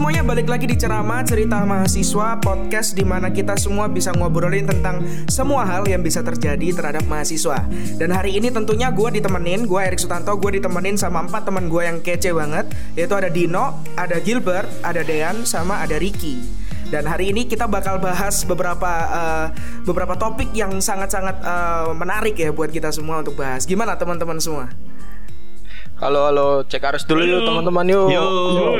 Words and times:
semuanya, 0.00 0.24
balik 0.24 0.48
lagi 0.48 0.64
di 0.64 0.80
Ceramah 0.80 1.20
Cerita 1.28 1.60
Mahasiswa 1.60 2.40
Podcast 2.40 2.96
di 2.96 3.04
mana 3.04 3.28
kita 3.28 3.52
semua 3.60 3.84
bisa 3.84 4.16
ngobrolin 4.16 4.64
tentang 4.64 5.04
semua 5.28 5.68
hal 5.68 5.84
yang 5.84 6.00
bisa 6.00 6.24
terjadi 6.24 6.72
terhadap 6.72 7.04
mahasiswa 7.04 7.68
Dan 8.00 8.08
hari 8.08 8.40
ini 8.40 8.48
tentunya 8.48 8.88
gue 8.88 9.20
ditemenin, 9.20 9.68
gue 9.68 9.76
Erik 9.76 10.00
Sutanto, 10.00 10.32
gue 10.40 10.56
ditemenin 10.56 10.96
sama 10.96 11.20
empat 11.28 11.52
teman 11.52 11.68
gue 11.68 11.84
yang 11.84 12.00
kece 12.00 12.32
banget 12.32 12.72
Yaitu 12.96 13.12
ada 13.12 13.28
Dino, 13.28 13.76
ada 13.92 14.16
Gilbert, 14.24 14.72
ada 14.80 15.04
Dean, 15.04 15.44
sama 15.44 15.84
ada 15.84 16.00
Ricky 16.00 16.40
dan 16.90 17.06
hari 17.06 17.30
ini 17.30 17.46
kita 17.46 17.70
bakal 17.70 18.02
bahas 18.02 18.42
beberapa 18.42 18.90
uh, 18.90 19.46
beberapa 19.86 20.18
topik 20.18 20.50
yang 20.58 20.82
sangat-sangat 20.82 21.38
uh, 21.38 21.94
menarik 21.94 22.34
ya 22.34 22.50
buat 22.50 22.74
kita 22.74 22.90
semua 22.90 23.22
untuk 23.22 23.38
bahas. 23.38 23.62
Gimana 23.62 23.94
teman-teman 23.94 24.42
semua? 24.42 24.66
Halo 26.00 26.32
halo, 26.32 26.64
cek 26.64 26.80
arus 26.80 27.04
dulu 27.04 27.20
yuk 27.28 27.44
teman-teman 27.44 27.84
yuk. 27.84 28.08
Yuk, 28.08 28.28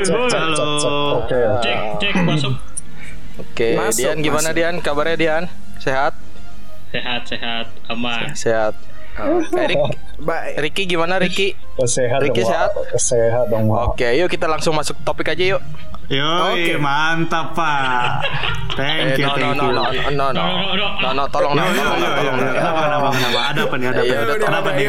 Cek, 0.09 0.21
cek, 0.33 0.45
cek, 0.57 0.71
cek. 0.81 0.93
Oke. 1.21 1.41
Cek, 1.61 1.79
cek 2.01 2.13
masuk. 2.25 2.55
Oke, 3.37 3.69
Masuk, 3.77 4.01
Dian 4.01 4.17
gimana 4.25 4.49
masuk. 4.49 4.57
Dian? 4.57 4.75
Kabarnya 4.81 5.17
Dian? 5.21 5.45
Sehat? 5.85 6.17
Sehat, 6.89 7.29
sehat, 7.29 7.67
aman. 7.93 8.33
Sehat. 8.33 8.73
Erik, 9.53 9.77
Baik. 10.17 10.55
Ricky 10.65 10.83
gimana 10.89 11.21
Ricky? 11.21 11.53
Sehat 11.85 12.25
Ricky 12.25 12.41
dong, 12.41 12.57
sehat? 12.57 12.71
Sehat 12.97 13.53
dong. 13.53 13.69
Oke, 13.69 14.17
yuk 14.17 14.33
kita 14.33 14.49
langsung 14.49 14.73
masuk 14.73 14.97
topik 15.05 15.29
aja 15.29 15.45
yuk. 15.45 15.63
Yoi, 16.11 16.75
Oke. 16.75 16.75
mantap 16.83 17.55
pak. 17.55 18.19
Eh, 18.75 19.15
Thank 19.15 19.23
you, 19.23 19.27
no, 19.31 19.35
no, 19.37 19.39
thank 19.39 19.55
no, 19.55 19.67
you. 19.95 20.11
no, 20.11 20.27
no, 20.33 20.33
no, 20.35 20.87
no, 20.99 21.09
no, 21.15 21.25
tolong, 21.29 21.53
no, 21.55 21.63
Yo, 21.63 21.71
yo, 21.71 21.85
tolong, 21.85 22.01
yo, 22.01 22.03
no, 22.03 22.03
yo, 22.03 22.11
tolong, 22.19 22.25
yo. 22.25 22.33
no. 22.35 22.51
Kenapa, 22.51 22.81
kenapa, 22.81 23.09
kenapa? 23.13 23.41
Ada 23.47 23.61
apa 23.61 23.75
nih? 23.77 23.87
Ada 23.87 24.01
Iya, 24.01 24.11
apa? 24.11 24.23
Ada 24.25 24.35
tolong, 24.35 24.59
apa 24.59 24.71
nih? 24.73 24.87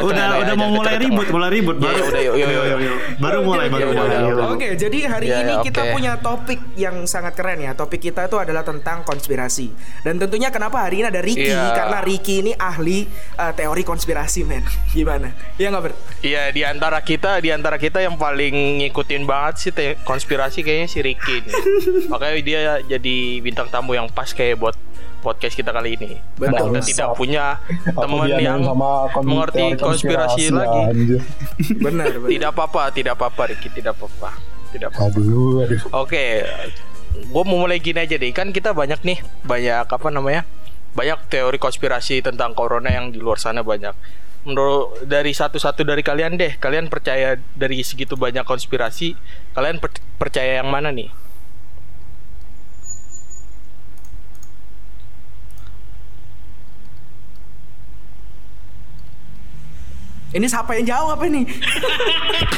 Udah, 0.00 0.26
udah 0.38 0.54
mau 0.56 0.68
mulai 0.70 0.94
ribut, 0.96 1.26
mulai 1.28 1.50
ribut. 1.50 1.76
Iya, 1.76 1.84
Baru, 1.86 2.04
udah, 2.06 2.22
yuk, 2.22 2.34
yuk, 2.40 2.80
yuk. 2.80 2.96
Baru 3.18 3.38
mulai, 3.42 3.66
baru 3.68 3.84
Oke, 3.84 3.96
mulai. 3.98 4.16
yuk. 4.16 4.38
Oke, 4.48 4.68
jadi 4.78 4.98
hari 5.04 5.26
Iya, 5.26 5.38
ini 5.38 5.52
iya, 5.52 5.64
kita 5.64 5.82
punya 5.92 6.12
topik 6.16 6.60
yang 6.72 6.96
sangat 7.04 7.32
keren 7.34 7.58
ya. 7.60 7.72
Topik 7.74 8.00
kita 8.00 8.24
itu 8.24 8.36
adalah 8.38 8.62
tentang 8.62 9.02
konspirasi. 9.02 9.66
Dan 10.00 10.16
tentunya 10.16 10.48
kenapa 10.48 10.88
hari 10.88 11.02
ini 11.02 11.06
ada 11.10 11.20
Ricky? 11.20 11.52
Iya. 11.52 11.74
Karena 11.74 11.98
Ricky 12.00 12.40
ini 12.40 12.52
ahli 12.54 13.04
uh, 13.36 13.52
teori 13.52 13.82
konspirasi, 13.82 14.40
men. 14.40 14.64
Gimana? 14.88 15.36
Iya 15.58 15.68
nggak 15.68 15.82
ber? 15.84 15.92
Iya, 16.24 16.48
di 16.48 16.62
antara 16.64 17.02
kita, 17.02 17.42
di 17.42 17.52
antara 17.52 17.76
kita 17.76 18.00
yang 18.00 18.16
paling 18.16 18.80
ngikutin 18.80 19.28
banget 19.28 19.54
sih 19.58 19.72
te- 19.74 19.98
konspirasi 20.46 20.60
kayaknya 20.62 20.88
si 20.88 20.98
Ricky 21.02 21.36
nih. 21.42 21.54
Makanya 22.12 22.34
dia 22.42 22.60
jadi 22.86 23.16
bintang 23.42 23.68
tamu 23.68 23.98
yang 23.98 24.06
pas 24.06 24.30
kayak 24.30 24.56
buat 24.62 24.76
podcast 25.20 25.58
kita 25.58 25.74
kali 25.74 25.98
ini. 25.98 26.22
Karena 26.38 26.62
kita 26.62 26.80
tidak 26.86 27.08
punya 27.18 27.58
teman 27.82 28.30
yang 28.38 28.62
sama 28.62 29.10
kon- 29.10 29.26
mengerti 29.26 29.62
konspirasi, 29.74 29.82
konspirasi, 29.82 30.44
lagi. 30.54 30.82
Benar, 31.82 32.06
benar. 32.22 32.30
Tidak 32.30 32.48
apa-apa, 32.54 32.82
tidak 32.94 33.12
apa-apa 33.18 33.42
Ricky, 33.50 33.68
tidak 33.74 33.98
apa-apa. 33.98 34.30
Tidak 34.70 34.88
apa. 34.94 34.98
Aduh, 35.10 35.66
aduh. 35.66 35.80
Oke, 36.06 36.46
gue 37.16 37.42
mau 37.42 37.58
mulai 37.66 37.82
gini 37.82 37.98
aja 37.98 38.14
deh. 38.14 38.30
Kan 38.30 38.54
kita 38.54 38.70
banyak 38.70 39.02
nih, 39.02 39.18
banyak 39.42 39.86
apa 39.90 40.08
namanya? 40.14 40.46
Banyak 40.94 41.28
teori 41.28 41.58
konspirasi 41.58 42.22
tentang 42.22 42.54
corona 42.54 42.88
yang 42.88 43.10
di 43.10 43.18
luar 43.18 43.42
sana 43.42 43.66
banyak. 43.66 43.92
Menurut 44.46 45.02
dari 45.10 45.34
satu-satu 45.34 45.82
dari 45.82 46.06
kalian 46.06 46.38
deh, 46.38 46.54
kalian 46.62 46.86
percaya 46.86 47.34
dari 47.58 47.82
segitu 47.82 48.14
banyak 48.14 48.46
konspirasi, 48.46 49.18
kalian 49.56 49.80
per- 49.80 50.04
percaya 50.20 50.60
yang 50.60 50.68
mana 50.68 50.92
nih? 50.92 51.08
Ini 60.36 60.44
siapa 60.52 60.76
yang 60.76 60.84
jawab 60.84 61.18
ini? 61.24 61.48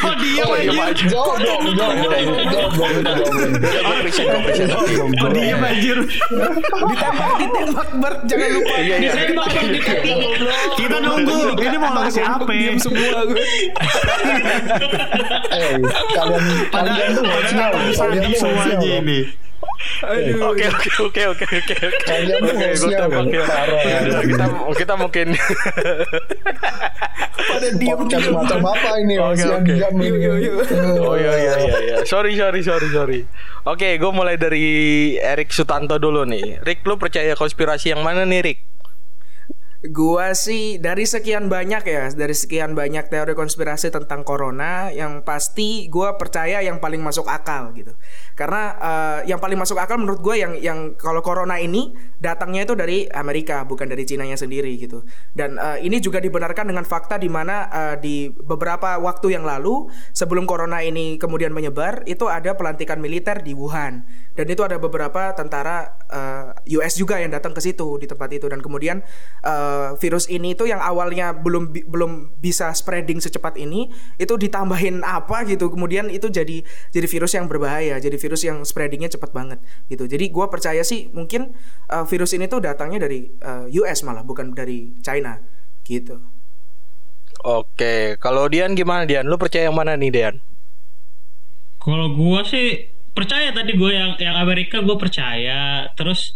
Kok 0.02 0.14
dia 0.18 0.42
Oh, 0.42 0.58
iya. 0.58 0.90
Jawab 1.06 1.38
dong, 1.38 1.62
jawab 1.78 1.94
dong, 2.02 2.18
dong, 2.50 2.74
Kok 5.14 5.30
dia 5.30 5.54
anjir? 5.54 5.98
ditembak, 6.02 7.30
ditembak, 7.38 7.88
Bert. 8.02 8.18
Jangan 8.27 8.50
lupa. 8.50 8.74
Iya, 8.83 8.96
iya. 8.98 9.12
Ditembak, 9.14 9.46
ditembak. 9.62 10.68
Kita 10.74 10.96
nunggu. 10.98 11.38
Ini 11.55 11.77
mau 11.78 11.90
ngasih 12.02 12.22
apa? 12.27 12.50
Diam 12.50 12.77
semua 12.83 13.22
gue. 13.30 13.46
Eh, 15.48 15.78
kalian 16.18 16.42
kalian 16.74 17.11
tuh 17.14 17.22
nggak 17.22 17.42
sial. 17.46 17.70
Kalian 17.94 18.30
tuh 18.34 18.50
nggak. 18.50 19.48
Oke, 19.98 20.67
oke, 20.68 20.90
oke, 21.01 21.23
oke, 21.34 21.46
oke. 21.46 21.46
Oke, 21.48 22.34
nggak 22.39 22.73
gue 22.77 22.90
sial. 22.90 23.08
tembak 23.08 23.27
ya. 23.30 23.42
Parah. 23.45 23.80
Kita, 24.23 24.46
kita 24.74 24.95
mungkin 24.95 25.27
Pada 27.39 27.68
diam 27.74 27.98
Podcast 28.05 28.24
diam. 28.29 28.36
macam 28.39 28.61
apa 28.70 28.90
ini? 29.01 29.14
Oke, 29.18 29.45
oke. 29.46 29.73
Oh 31.02 31.17
iya 31.17 31.34
iya 31.34 31.55
iya 31.58 31.77
iya. 31.83 31.96
Sorry 32.06 32.36
sorry 32.39 32.61
sorry 32.62 32.89
sorry. 32.92 33.20
Oke, 33.67 33.98
gue 33.98 34.11
mulai 34.14 34.36
dari 34.39 34.67
Erik 35.18 35.51
Sutanto 35.51 35.98
dulu 35.98 36.23
nih. 36.29 36.62
Rick, 36.62 36.86
lu 36.86 37.00
percaya 37.00 37.35
konspirasi 37.35 37.95
yang 37.95 38.02
mana 38.05 38.23
nih, 38.29 38.40
Rick? 38.45 38.61
Gua 39.79 40.35
sih 40.35 40.83
dari 40.83 41.06
sekian 41.06 41.46
banyak 41.46 41.86
ya, 41.86 42.11
dari 42.11 42.35
sekian 42.35 42.74
banyak 42.74 43.14
teori 43.14 43.39
konspirasi 43.39 43.95
tentang 43.95 44.27
corona, 44.27 44.90
yang 44.90 45.23
pasti 45.23 45.86
gua 45.86 46.18
percaya 46.18 46.58
yang 46.67 46.83
paling 46.83 46.98
masuk 46.98 47.30
akal 47.30 47.70
gitu. 47.79 47.95
Karena 48.38 48.78
eh, 48.78 49.34
yang 49.34 49.42
paling 49.42 49.58
masuk 49.58 49.82
akal 49.82 49.98
menurut 49.98 50.22
gue 50.22 50.38
yang 50.38 50.54
yang 50.62 50.78
kalau 50.94 51.18
corona 51.26 51.58
ini 51.58 51.90
datangnya 52.22 52.70
itu 52.70 52.78
dari 52.78 53.10
Amerika 53.10 53.66
bukan 53.66 53.90
dari 53.90 54.06
Cina-nya 54.06 54.38
sendiri 54.38 54.70
gitu. 54.78 55.02
Dan 55.34 55.58
eh, 55.58 55.82
ini 55.82 55.98
juga 55.98 56.22
dibenarkan 56.22 56.70
dengan 56.70 56.86
fakta 56.86 57.18
di 57.18 57.26
mana 57.26 57.66
eh, 57.66 57.96
di 57.98 58.30
beberapa 58.30 58.94
waktu 59.02 59.34
yang 59.34 59.42
lalu 59.42 59.90
sebelum 60.14 60.46
corona 60.46 60.86
ini 60.86 61.18
kemudian 61.18 61.50
menyebar 61.50 62.06
itu 62.06 62.30
ada 62.30 62.54
pelantikan 62.54 63.02
militer 63.02 63.42
di 63.42 63.58
Wuhan. 63.58 64.06
Dan 64.38 64.46
itu 64.46 64.62
ada 64.62 64.78
beberapa 64.78 65.34
tentara 65.34 65.98
eh, 66.06 66.78
US 66.78 66.94
juga 66.94 67.18
yang 67.18 67.34
datang 67.34 67.50
ke 67.50 67.58
situ 67.58 67.98
di 67.98 68.06
tempat 68.06 68.30
itu. 68.30 68.46
Dan 68.46 68.62
kemudian 68.62 69.02
eh, 69.42 69.90
virus 69.98 70.30
ini 70.30 70.55
itu 70.55 70.62
yang 70.70 70.78
awalnya 70.78 71.34
belum 71.34 71.74
belum 71.74 72.38
bisa 72.38 72.70
spreading 72.70 73.18
secepat 73.18 73.58
ini 73.58 73.90
itu 74.14 74.38
ditambahin 74.38 75.02
apa 75.02 75.42
gitu. 75.42 75.74
Kemudian 75.74 76.06
itu 76.06 76.30
jadi 76.30 76.62
jadi 76.94 77.06
virus 77.10 77.34
yang 77.34 77.50
berbahaya 77.50 77.98
jadi 77.98 78.14
virus 78.14 78.27
yang 78.44 78.66
spreadingnya 78.66 79.08
cepat 79.08 79.33
banget 79.33 79.58
gitu 79.89 80.05
jadi 80.05 80.28
gua 80.28 80.52
percaya 80.52 80.84
sih 80.84 81.08
mungkin 81.14 81.56
eh, 81.89 82.05
virus 82.05 82.36
ini 82.36 82.50
tuh 82.50 82.61
datangnya 82.61 83.08
dari 83.08 83.28
eh, 83.28 83.80
US 83.80 84.05
malah 84.05 84.27
bukan 84.27 84.52
dari 84.52 84.92
China 85.00 85.40
gitu 85.89 86.38
Oke, 87.46 88.18
kalau 88.18 88.50
Dian 88.50 88.74
gimana 88.74 89.06
Dian? 89.06 89.22
Lu 89.30 89.38
percaya 89.38 89.70
yang 89.70 89.78
mana 89.78 89.94
nih 89.94 90.11
Dian? 90.11 90.34
Kalau 91.78 92.11
gua 92.18 92.42
sih 92.42 92.90
percaya 93.14 93.55
tadi 93.55 93.78
gue 93.78 93.90
yang 93.94 94.18
yang 94.18 94.34
Amerika 94.34 94.83
gue 94.83 94.98
percaya. 94.98 95.86
Terus 95.94 96.34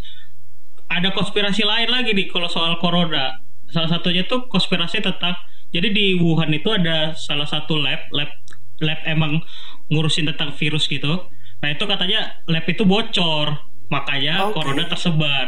ada 0.86 1.10
konspirasi 1.10 1.66
lain 1.66 1.90
lagi 1.90 2.14
nih 2.14 2.30
kalau 2.30 2.46
soal 2.46 2.78
corona. 2.78 3.42
Salah 3.66 3.90
satunya 3.90 4.22
tuh 4.30 4.46
konspirasi 4.46 5.02
tentang 5.02 5.34
jadi 5.74 5.90
di 5.90 6.14
Wuhan 6.22 6.54
itu 6.54 6.70
ada 6.70 7.18
salah 7.18 7.50
satu 7.50 7.80
lab 7.82 8.06
lab 8.14 8.30
lab 8.78 9.00
emang 9.02 9.42
ngurusin 9.90 10.30
tentang 10.30 10.54
virus 10.54 10.86
gitu. 10.86 11.26
Nah 11.62 11.68
itu 11.70 11.84
katanya 11.86 12.42
lab 12.50 12.66
itu 12.66 12.82
bocor, 12.82 13.46
makanya 13.86 14.50
Oke. 14.50 14.58
corona 14.58 14.84
tersebar. 14.90 15.46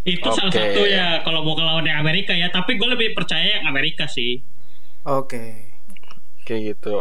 Itu 0.00 0.32
salah 0.32 0.48
Oke. 0.48 0.56
satunya 0.56 1.20
kalau 1.20 1.44
mau 1.44 1.52
ngelawan 1.52 1.84
yang 1.84 2.00
Amerika 2.00 2.32
ya. 2.32 2.48
Tapi 2.48 2.80
gue 2.80 2.88
lebih 2.88 3.12
percaya 3.12 3.60
yang 3.60 3.68
Amerika 3.68 4.08
sih. 4.08 4.40
oke 5.04 5.68
Kayak 6.48 6.76
gitu. 6.76 6.96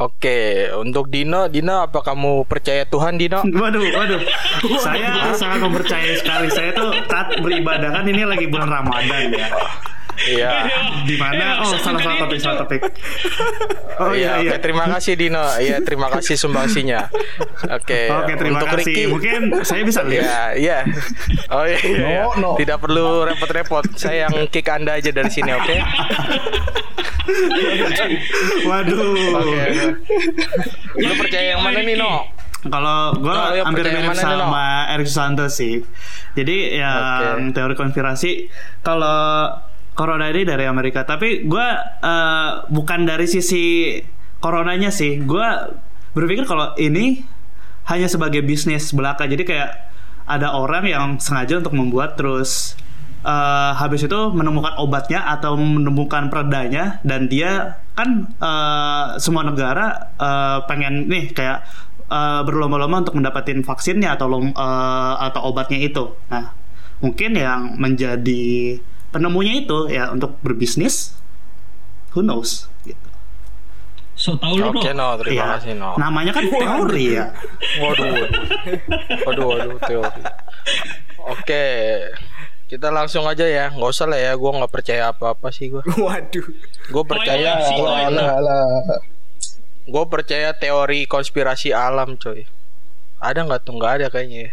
Oke, 0.00 0.72
untuk 0.80 1.12
Dino, 1.12 1.52
Dino 1.52 1.84
apa 1.84 2.00
kamu 2.00 2.48
percaya 2.48 2.88
Tuhan 2.88 3.20
Dino? 3.20 3.44
Waduh, 3.60 3.84
waduh. 3.84 4.20
Saya 4.80 5.28
sangat 5.36 5.60
mempercayai 5.60 6.16
sekali. 6.16 6.48
Saya 6.48 6.72
tuh 6.72 6.88
taat 7.04 7.36
beribadah 7.36 8.00
kan 8.00 8.08
ini 8.08 8.24
lagi 8.24 8.48
bulan 8.48 8.72
Ramadan 8.72 9.28
ya. 9.28 9.52
Iya. 10.20 10.68
Di 11.06 11.16
mana? 11.16 11.64
Oh, 11.64 11.72
salah 11.80 12.00
salah 12.02 12.16
topik, 12.26 12.38
salah 12.40 12.58
topik. 12.64 12.80
Oh 14.00 14.12
iya 14.16 14.40
Oke, 14.40 14.48
iya. 14.48 14.56
terima 14.60 14.84
kasih 14.88 15.12
Dino. 15.16 15.44
Iya, 15.60 15.80
terima 15.84 16.08
kasih 16.08 16.36
sumbangsinya. 16.36 17.08
Oke. 17.68 18.08
Oke, 18.08 18.32
terima 18.36 18.60
untuk 18.60 18.68
kasih. 18.76 18.84
Ricky. 18.84 19.02
Mungkin 19.08 19.40
saya 19.64 19.82
bisa 19.84 20.00
lihat. 20.04 20.56
Iya, 20.56 20.56
iya. 20.56 20.78
Oh 21.52 21.64
iya, 21.64 21.78
iya, 21.84 21.98
iya. 22.04 22.22
No, 22.24 22.32
no. 22.36 22.50
Tidak 22.56 22.78
perlu 22.80 23.28
repot-repot. 23.28 23.84
Saya 23.96 24.28
yang 24.28 24.48
kick 24.48 24.66
Anda 24.68 24.96
aja 24.96 25.12
dari 25.12 25.28
sini, 25.28 25.52
oke? 25.52 25.76
Waduh. 28.66 29.14
Oke. 29.40 29.64
Lu 31.00 31.12
percaya 31.16 31.46
yang 31.56 31.62
mana 31.62 31.80
nih, 31.84 31.96
No? 31.96 32.26
Kalau 32.60 33.16
gue 33.16 33.32
Kalau 33.32 33.56
yang 33.56 33.66
hampir 33.72 33.88
mirip 33.88 34.04
mana 34.04 34.20
nih, 34.20 34.36
No? 34.36 34.44
sama 34.44 34.64
Erik 34.92 35.08
Susanto 35.08 35.46
sih. 35.48 35.80
Jadi 36.36 36.76
yang 36.76 37.56
teori 37.56 37.74
konspirasi 37.74 38.52
kalau 38.84 39.48
corona 40.00 40.32
ini 40.32 40.48
dari 40.48 40.64
Amerika, 40.64 41.04
tapi 41.04 41.44
gue 41.44 41.68
eh, 42.00 42.50
bukan 42.72 43.04
dari 43.04 43.28
sisi 43.28 44.00
coronanya 44.40 44.88
sih. 44.88 45.20
Gue 45.20 45.44
berpikir 46.16 46.48
kalau 46.48 46.72
ini 46.80 47.20
hanya 47.84 48.08
sebagai 48.08 48.40
bisnis 48.40 48.96
belaka. 48.96 49.28
Jadi 49.28 49.44
kayak 49.44 49.70
ada 50.24 50.56
orang 50.56 50.88
yang 50.88 51.04
sengaja 51.20 51.60
untuk 51.60 51.76
membuat 51.76 52.16
terus 52.16 52.72
eh, 53.28 53.72
habis 53.76 54.08
itu 54.08 54.20
menemukan 54.32 54.80
obatnya 54.80 55.20
atau 55.36 55.60
menemukan 55.60 56.32
peredanya 56.32 57.04
dan 57.04 57.28
dia 57.28 57.84
kan 57.92 58.24
eh, 58.40 59.06
semua 59.20 59.44
negara 59.44 60.16
eh, 60.16 60.58
pengen 60.64 61.12
nih 61.12 61.28
kayak 61.36 61.60
eh, 62.08 62.40
berlomba-lomba 62.48 63.04
untuk 63.04 63.20
mendapatkan 63.20 63.60
vaksinnya 63.68 64.16
atau 64.16 64.32
eh, 64.40 65.14
atau 65.28 65.40
obatnya 65.44 65.76
itu. 65.76 66.16
Nah, 66.32 66.56
mungkin 67.04 67.36
yang 67.36 67.76
menjadi 67.76 68.80
penemunya 69.10 69.66
itu 69.66 69.78
ya 69.90 70.10
untuk 70.14 70.38
berbisnis, 70.42 71.14
who 72.14 72.22
knows? 72.22 72.70
Gitu. 72.86 73.08
So 74.20 74.36
tau 74.36 74.52
lu 74.52 74.68
Oke 74.68 74.92
no. 74.92 75.16
no, 75.16 75.20
terima 75.20 75.34
Ya, 75.34 75.46
kasih 75.56 75.74
no. 75.80 75.90
Namanya 75.96 76.36
kan 76.36 76.44
teori 76.44 77.16
ya. 77.16 77.32
Waduh, 77.80 78.08
waduh, 78.12 78.42
waduh, 79.24 79.46
waduh, 79.48 79.78
teori. 79.88 80.22
Oke, 81.20 81.64
kita 82.68 82.92
langsung 82.92 83.24
aja 83.24 83.48
ya, 83.48 83.72
nggak 83.72 83.90
usah 83.90 84.06
lah 84.06 84.20
ya, 84.20 84.32
gue 84.36 84.50
nggak 84.50 84.72
percaya 84.72 85.10
apa-apa 85.10 85.48
sih 85.50 85.72
gue. 85.72 85.82
Waduh. 86.06 86.46
Gue 86.92 87.04
percaya, 87.08 87.64
gue 87.64 87.80
Oil. 87.80 88.14
Alah, 88.14 88.36
alah. 88.38 89.00
gue 89.90 90.04
percaya 90.06 90.54
teori 90.54 91.08
konspirasi 91.08 91.74
alam, 91.74 92.14
coy. 92.14 92.46
Ada 93.20 93.44
nggak 93.44 93.60
tuh? 93.68 93.76
Nggak 93.76 93.92
ada 94.00 94.06
kayaknya. 94.08 94.48
ya. 94.48 94.50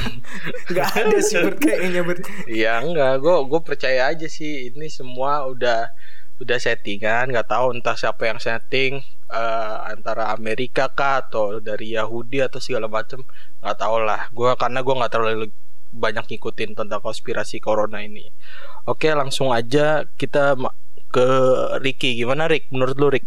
Nggak 0.72 0.90
ada 0.96 1.18
sih 1.20 1.36
Bert 1.36 1.58
kayaknya 1.60 2.00
Bert. 2.00 2.24
Iya 2.48 2.72
enggak, 2.80 3.12
gue 3.20 3.36
gue 3.44 3.60
percaya 3.60 4.08
aja 4.08 4.24
sih 4.24 4.72
ini 4.72 4.88
semua 4.88 5.44
udah 5.44 5.92
udah 6.40 6.56
settingan, 6.56 7.28
nggak 7.28 7.52
tahu 7.52 7.76
entah 7.76 7.92
siapa 7.92 8.24
yang 8.24 8.40
setting 8.40 9.04
eh, 9.28 9.76
antara 9.92 10.32
Amerika 10.32 10.88
kah 10.88 11.20
atau 11.20 11.60
dari 11.60 11.92
Yahudi 11.92 12.40
atau 12.40 12.56
segala 12.56 12.88
macam 12.88 13.20
nggak 13.60 13.76
tahu 13.76 13.96
lah. 14.00 14.32
Gue 14.32 14.48
karena 14.56 14.80
gue 14.80 14.94
nggak 14.96 15.12
terlalu 15.12 15.46
banyak 15.92 16.24
ngikutin 16.24 16.78
tentang 16.78 17.00
konspirasi 17.04 17.60
corona 17.60 18.00
ini. 18.00 18.32
Oke 18.88 19.12
langsung 19.12 19.52
aja 19.52 20.08
kita 20.16 20.56
ke 21.10 21.26
Ricky 21.82 22.16
gimana 22.16 22.46
Rick? 22.46 22.70
Menurut 22.72 22.96
lu 22.96 23.08
Rick? 23.12 23.26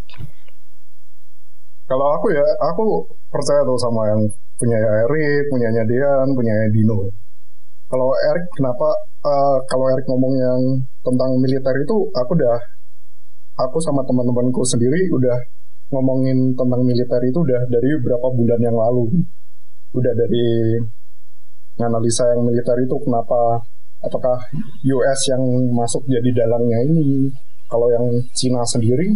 Kalau 1.84 2.16
aku 2.16 2.32
ya, 2.32 2.42
aku 2.74 3.06
percaya 3.28 3.62
tuh 3.68 3.76
sama 3.76 4.08
yang 4.08 4.22
punya 4.60 4.78
Erik, 4.78 5.50
punyanya 5.52 5.84
Dean, 5.88 6.28
punyanya 6.38 6.68
Dino. 6.70 7.10
Kalau 7.90 8.10
Erik 8.32 8.48
kenapa? 8.58 8.90
eh, 9.24 9.58
kalau 9.72 9.86
Erik 9.96 10.06
ngomong 10.10 10.34
yang 10.36 10.62
tentang 11.00 11.32
militer 11.40 11.76
itu, 11.80 11.96
aku 12.12 12.32
udah, 12.36 12.60
aku 13.60 13.78
sama 13.80 14.04
teman-temanku 14.04 14.62
sendiri 14.68 15.08
udah 15.16 15.38
ngomongin 15.94 16.58
tentang 16.58 16.82
militer 16.84 17.22
itu 17.24 17.40
udah 17.46 17.62
dari 17.70 17.90
berapa 18.02 18.28
bulan 18.34 18.60
yang 18.60 18.76
lalu. 18.76 19.24
Udah 19.94 20.14
dari 20.18 20.76
analisa 21.78 22.34
yang 22.34 22.42
militer 22.46 22.78
itu 22.82 22.96
kenapa 23.02 23.62
apakah 24.04 24.38
US 24.84 25.20
yang 25.32 25.42
masuk 25.74 26.04
jadi 26.06 26.46
dalangnya 26.46 26.86
ini 26.86 27.30
kalau 27.72 27.90
yang 27.90 28.06
Cina 28.36 28.62
sendiri 28.68 29.10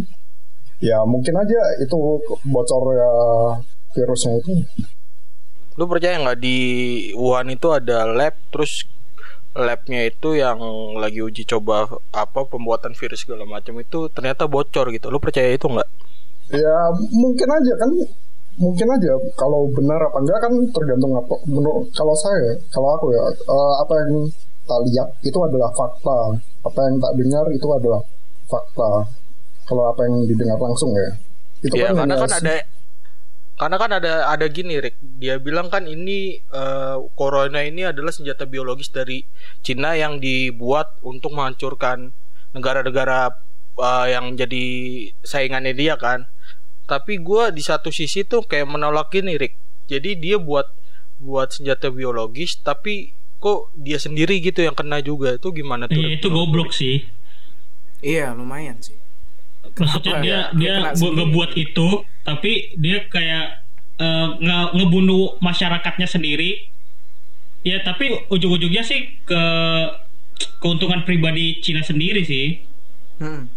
ya 0.82 1.02
mungkin 1.06 1.34
aja 1.38 1.60
itu 1.82 1.98
bocor 2.50 2.82
ya 2.94 3.12
virusnya 3.94 4.32
itu 4.42 4.52
Lu 5.78 5.86
percaya 5.86 6.18
nggak 6.18 6.42
di 6.42 6.58
Wuhan 7.14 7.54
itu 7.54 7.70
ada 7.70 8.02
lab 8.02 8.34
terus 8.50 8.82
labnya 9.54 10.10
itu 10.10 10.34
yang 10.34 10.58
lagi 10.98 11.22
uji 11.22 11.46
coba 11.46 11.86
apa 12.10 12.40
pembuatan 12.50 12.98
virus 12.98 13.22
segala 13.22 13.46
macam 13.46 13.78
itu 13.78 14.10
ternyata 14.10 14.50
bocor 14.50 14.90
gitu. 14.90 15.06
Lu 15.08 15.22
percaya 15.22 15.54
itu 15.54 15.70
nggak? 15.70 15.90
ya 16.48 16.88
mungkin 17.12 17.44
aja 17.44 17.72
kan 17.76 17.90
mungkin 18.58 18.86
aja. 18.90 19.12
Kalau 19.38 19.70
benar 19.70 20.02
apa 20.02 20.18
enggak 20.18 20.38
kan 20.42 20.52
tergantung 20.74 21.14
apa. 21.14 21.34
Menurut 21.46 21.86
kalau 21.94 22.14
saya 22.18 22.58
kalau 22.74 22.98
aku 22.98 23.14
ya 23.14 23.22
eh, 23.30 23.74
apa 23.78 23.94
yang 24.02 24.12
tak 24.66 24.80
lihat 24.90 25.08
itu 25.22 25.38
adalah 25.38 25.70
fakta. 25.78 26.18
Apa 26.66 26.80
yang 26.90 26.96
tak 26.98 27.12
dengar 27.14 27.46
itu 27.54 27.68
adalah 27.70 28.02
fakta. 28.50 28.90
Kalau 29.68 29.84
apa 29.94 30.00
yang 30.10 30.26
didengar 30.26 30.58
langsung 30.58 30.90
ya. 30.96 31.10
Itu 31.62 31.74
Iya, 31.74 31.90
karena 31.94 32.02
hanya 32.02 32.16
kan 32.18 32.32
ada 32.34 32.54
karena 33.58 33.76
kan 33.76 33.90
ada 33.90 34.30
ada 34.30 34.46
gini 34.46 34.78
Rick 34.78 34.96
dia 35.18 35.36
bilang 35.42 35.66
kan 35.68 35.84
ini 35.90 36.38
eh, 36.40 36.96
corona 37.18 37.60
ini 37.66 37.84
adalah 37.84 38.14
senjata 38.14 38.46
biologis 38.46 38.88
dari 38.94 39.26
Cina 39.66 39.98
yang 39.98 40.22
dibuat 40.22 41.02
untuk 41.02 41.34
menghancurkan 41.34 42.14
negara-negara 42.54 43.34
eh, 43.82 44.06
yang 44.14 44.38
jadi 44.38 44.64
saingannya 45.26 45.74
dia 45.74 45.98
kan 45.98 46.30
tapi 46.86 47.20
gua 47.20 47.50
di 47.52 47.60
satu 47.60 47.90
sisi 47.90 48.24
tuh 48.24 48.46
kayak 48.46 48.70
menolak 48.70 49.10
gini 49.10 49.34
Rick 49.34 49.58
jadi 49.90 50.14
dia 50.14 50.36
buat 50.38 50.70
buat 51.18 51.50
senjata 51.50 51.90
biologis 51.90 52.62
tapi 52.62 53.12
kok 53.38 53.70
dia 53.74 53.98
sendiri 53.98 54.38
gitu 54.42 54.62
yang 54.62 54.74
kena 54.74 55.02
juga 55.02 55.34
itu 55.34 55.50
gimana 55.50 55.86
tuh 55.86 55.98
Iya 55.98 56.08
Rick? 56.14 56.18
itu 56.22 56.26
goblok 56.30 56.70
sih. 56.74 57.06
Iya 58.02 58.34
lumayan 58.34 58.78
sih. 58.78 58.98
Maksudnya 59.78 60.22
dia 60.22 60.30
ya? 60.30 60.40
dia 60.54 60.72
Dia 60.94 60.94
ngebuat 60.94 61.50
itu 61.54 62.02
tapi 62.28 62.52
dia 62.74 63.00
kayak 63.04 63.64
eh, 63.96 64.28
nge- 64.38 64.70
ngebunuh 64.74 65.40
masyarakatnya 65.40 66.04
sendiri. 66.04 66.68
Ya 67.60 67.80
tapi 67.80 68.28
ujung-ujungnya 68.28 68.82
sih 68.82 69.00
ke 69.22 69.42
keuntungan 70.58 71.02
pribadi 71.02 71.58
Cina 71.58 71.80
sendiri 71.80 72.22
sih. 72.22 72.60
Hmm. 73.16 73.50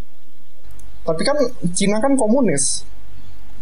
tapi 1.02 1.22
kan 1.22 1.38
Cina 1.72 1.98
kan 1.98 2.14
komunis 2.14 2.82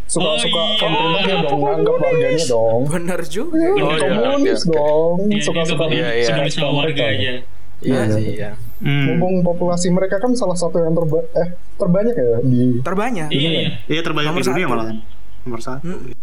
suka 0.05 0.25
Oh, 0.25 0.35
suka 0.35 0.59
iya. 0.65 0.75
pemerintahnya 0.77 1.35
dong 1.41 1.59
nganggap 1.61 1.95
warganya 1.97 2.45
dong 2.45 2.81
Bener 2.85 3.19
juga. 3.25 3.55
Iya, 3.55 3.71
Oh, 3.77 3.91
iya, 3.93 3.99
komunis 4.01 4.61
oke. 4.61 4.71
dong 4.73 5.15
Dia 5.25 5.39
suka 5.41 5.61
suka 5.63 5.83
juga 5.85 5.95
Iya, 5.97 6.09
iya. 6.13 6.25
sebagai 6.25 6.51
sama 6.51 6.71
warganya. 6.77 7.33
iya 7.79 8.01
sih 8.09 8.25
iya 8.33 8.51
Hmm. 8.79 9.05
Mumpung 9.11 9.43
populasi 9.43 9.91
mereka 9.91 10.23
kan 10.23 10.31
salah 10.39 10.55
satu 10.55 10.79
yang 10.79 10.95
terba 10.95 11.19
eh 11.35 11.49
terbanyak 11.75 12.15
ya 12.15 12.39
di 12.43 12.79
Terbanyak. 12.79 13.27
Iya 13.27 13.49
iya. 13.51 13.69
Iya 13.91 14.01
terbanyak 14.07 14.31
Nomor 14.31 14.43
di 14.43 14.47
dunia 14.47 14.65
malah. 14.71 14.85
Nomor 15.43 15.59
satu. 15.59 16.15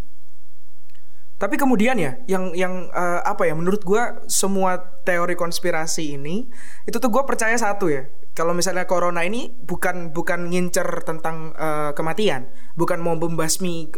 Tapi 1.37 1.61
kemudian 1.61 2.01
ya, 2.01 2.17
yang 2.25 2.57
yang 2.57 2.89
eh, 2.89 3.21
apa 3.21 3.45
ya? 3.45 3.53
Menurut 3.53 3.85
gua 3.85 4.25
semua 4.25 4.81
teori 5.05 5.37
konspirasi 5.37 6.17
ini 6.17 6.49
itu 6.89 6.97
tuh 6.97 7.13
gua 7.13 7.29
percaya 7.29 7.53
satu 7.61 7.93
ya. 7.93 8.09
Kalau 8.37 8.53
misalnya 8.53 8.85
corona 8.85 9.25
ini 9.25 9.49
bukan 9.49 10.13
bukan 10.13 10.47
ngincer 10.47 10.85
tentang 11.03 11.51
eh, 11.53 11.91
kematian, 11.91 12.47
bukan 12.73 13.01
mau 13.01 13.17
membasmi 13.17 13.89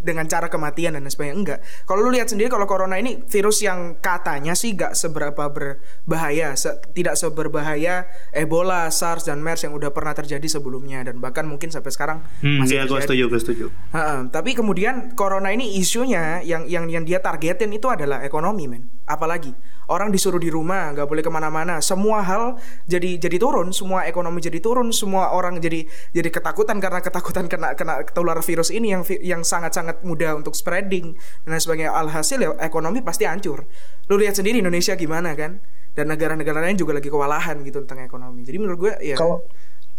dengan 0.00 0.24
cara 0.24 0.48
kematian 0.48 0.96
dan 0.96 1.04
sebagainya 1.04 1.36
enggak. 1.36 1.58
Kalau 1.84 2.00
lu 2.00 2.08
lihat 2.08 2.26
sendiri 2.26 2.48
kalau 2.48 2.64
corona 2.64 2.96
ini 2.96 3.20
virus 3.22 3.60
yang 3.60 4.00
katanya 4.00 4.56
sih 4.56 4.72
gak 4.72 4.96
seberapa 4.96 5.52
berbahaya, 5.52 6.54
se- 6.54 6.80
tidak 6.92 7.14
seberbahaya 7.14 8.08
Ebola, 8.30 8.88
SARS 8.88 9.24
dan 9.24 9.38
MERS 9.38 9.62
yang 9.62 9.74
udah 9.74 9.90
pernah 9.90 10.12
terjadi 10.12 10.48
sebelumnya 10.50 11.04
dan 11.04 11.20
bahkan 11.20 11.44
mungkin 11.44 11.68
sampai 11.68 11.90
sekarang 11.90 12.18
Hmm, 12.40 12.64
masih 12.64 12.80
gue 12.80 12.88
terjadi. 12.88 13.04
setuju, 13.04 13.24
gue 13.28 13.40
setuju. 13.40 13.64
Ha-ha, 13.90 14.24
tapi 14.26 14.54
kemudian 14.54 15.12
corona 15.12 15.50
ini 15.50 15.76
isunya 15.76 16.40
yang 16.40 16.64
yang 16.64 16.88
yang 16.88 17.04
dia 17.04 17.20
targetin 17.20 17.68
itu 17.68 17.86
adalah 17.86 18.22
ekonomi 18.22 18.64
men 18.64 18.88
apalagi 19.04 19.52
orang 19.92 20.08
disuruh 20.08 20.40
di 20.40 20.48
rumah 20.48 20.96
nggak 20.96 21.04
boleh 21.04 21.20
ke 21.20 21.28
mana-mana. 21.28 21.80
Semua 21.84 22.24
hal 22.24 22.56
jadi 22.88 23.20
jadi 23.20 23.36
turun 23.36 23.70
semua 23.70 24.08
ekonomi 24.08 24.40
jadi 24.40 24.58
turun 24.64 24.88
semua 24.96 25.36
orang 25.36 25.60
jadi 25.60 25.84
jadi 26.16 26.28
ketakutan 26.32 26.80
karena 26.80 27.04
ketakutan 27.04 27.44
kena 27.46 27.76
kena 27.76 28.00
ketular 28.04 28.40
virus 28.40 28.72
ini 28.72 28.96
yang 28.96 29.04
yang 29.20 29.42
sangat 29.44 29.76
sangat 29.76 30.00
mudah 30.02 30.40
untuk 30.40 30.56
spreading 30.56 31.16
dan 31.44 31.60
sebagainya. 31.60 31.92
Alhasil 31.92 32.40
ya 32.40 32.50
ekonomi 32.64 33.04
pasti 33.04 33.28
hancur. 33.28 33.68
Lu 34.08 34.16
lihat 34.16 34.36
sendiri 34.40 34.64
Indonesia 34.64 34.96
gimana 34.96 35.36
kan? 35.36 35.60
Dan 35.94 36.10
negara-negara 36.10 36.58
lain 36.58 36.74
juga 36.74 36.96
lagi 36.98 37.06
kewalahan 37.06 37.62
gitu 37.62 37.84
tentang 37.84 38.02
ekonomi. 38.08 38.42
Jadi 38.42 38.56
menurut 38.58 38.78
gue 38.88 38.92
ya 39.04 39.14
kalau 39.14 39.44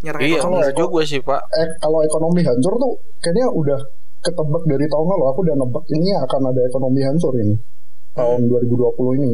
nyerang 0.03 0.21
iya 0.27 0.41
ekonomi. 0.41 0.59
bener 0.65 0.74
juga 0.75 1.01
sih 1.07 1.21
pak. 1.24 1.41
Eh, 1.55 1.69
kalau 1.79 2.03
ekonomi 2.03 2.41
hancur 2.43 2.74
tuh 2.75 2.93
kayaknya 3.24 3.47
udah 3.53 3.79
ketebak 4.25 4.63
dari 4.65 4.85
tahun 4.89 5.07
lalu. 5.13 5.24
Aku 5.29 5.39
udah 5.45 5.55
nebak 5.55 5.85
ini 5.93 6.09
akan 6.19 6.41
ada 6.51 6.62
ekonomi 6.67 7.00
hancur 7.05 7.33
ini 7.38 7.55
tahun 8.15 8.48
2020 8.48 9.19
ini 9.22 9.31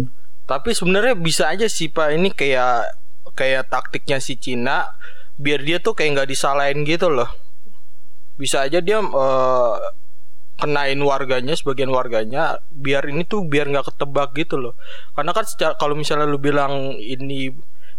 Tapi 0.50 0.76
sebenarnya 0.76 1.16
bisa 1.16 1.48
aja 1.48 1.70
sih 1.70 1.88
Pak 1.88 2.18
ini 2.18 2.34
kayak 2.34 2.98
kayak 3.38 3.72
taktiknya 3.72 4.20
si 4.20 4.36
Cina 4.36 4.92
biar 5.40 5.64
dia 5.64 5.80
tuh 5.80 5.96
kayak 5.96 6.22
nggak 6.22 6.30
disalahin 6.30 6.84
gitu 6.84 7.08
loh. 7.08 7.30
Bisa 8.36 8.68
aja 8.68 8.84
dia 8.84 9.00
eh, 9.00 9.76
kenain 10.60 11.00
warganya 11.02 11.56
sebagian 11.58 11.90
warganya 11.90 12.62
biar 12.70 13.08
ini 13.10 13.26
tuh 13.26 13.48
biar 13.48 13.72
nggak 13.72 13.96
ketebak 13.96 14.36
gitu 14.36 14.60
loh. 14.60 14.74
Karena 15.16 15.32
kan 15.32 15.46
secara, 15.48 15.74
kalau 15.80 15.96
misalnya 15.96 16.28
lu 16.28 16.38
bilang 16.42 17.00
ini 17.00 17.50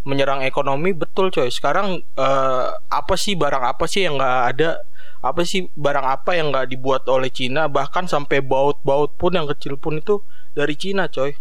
menyerang 0.04 0.42
ekonomi 0.44 0.92
betul 0.92 1.32
coy. 1.32 1.48
Sekarang 1.48 2.02
eh, 2.02 2.66
apa 2.76 3.14
sih 3.16 3.34
barang 3.38 3.64
apa 3.64 3.84
sih 3.88 4.04
yang 4.04 4.20
nggak 4.20 4.38
ada? 4.54 4.70
Apa 5.22 5.46
sih 5.46 5.70
barang 5.78 6.02
apa 6.02 6.34
yang 6.34 6.50
nggak 6.50 6.74
dibuat 6.74 7.06
oleh 7.06 7.30
Cina 7.30 7.70
bahkan 7.70 8.10
sampai 8.10 8.42
baut-baut 8.42 9.14
pun 9.14 9.32
yang 9.32 9.46
kecil 9.46 9.78
pun 9.78 10.02
itu 10.02 10.20
dari 10.52 10.74
Cina 10.74 11.06
coy. 11.06 11.38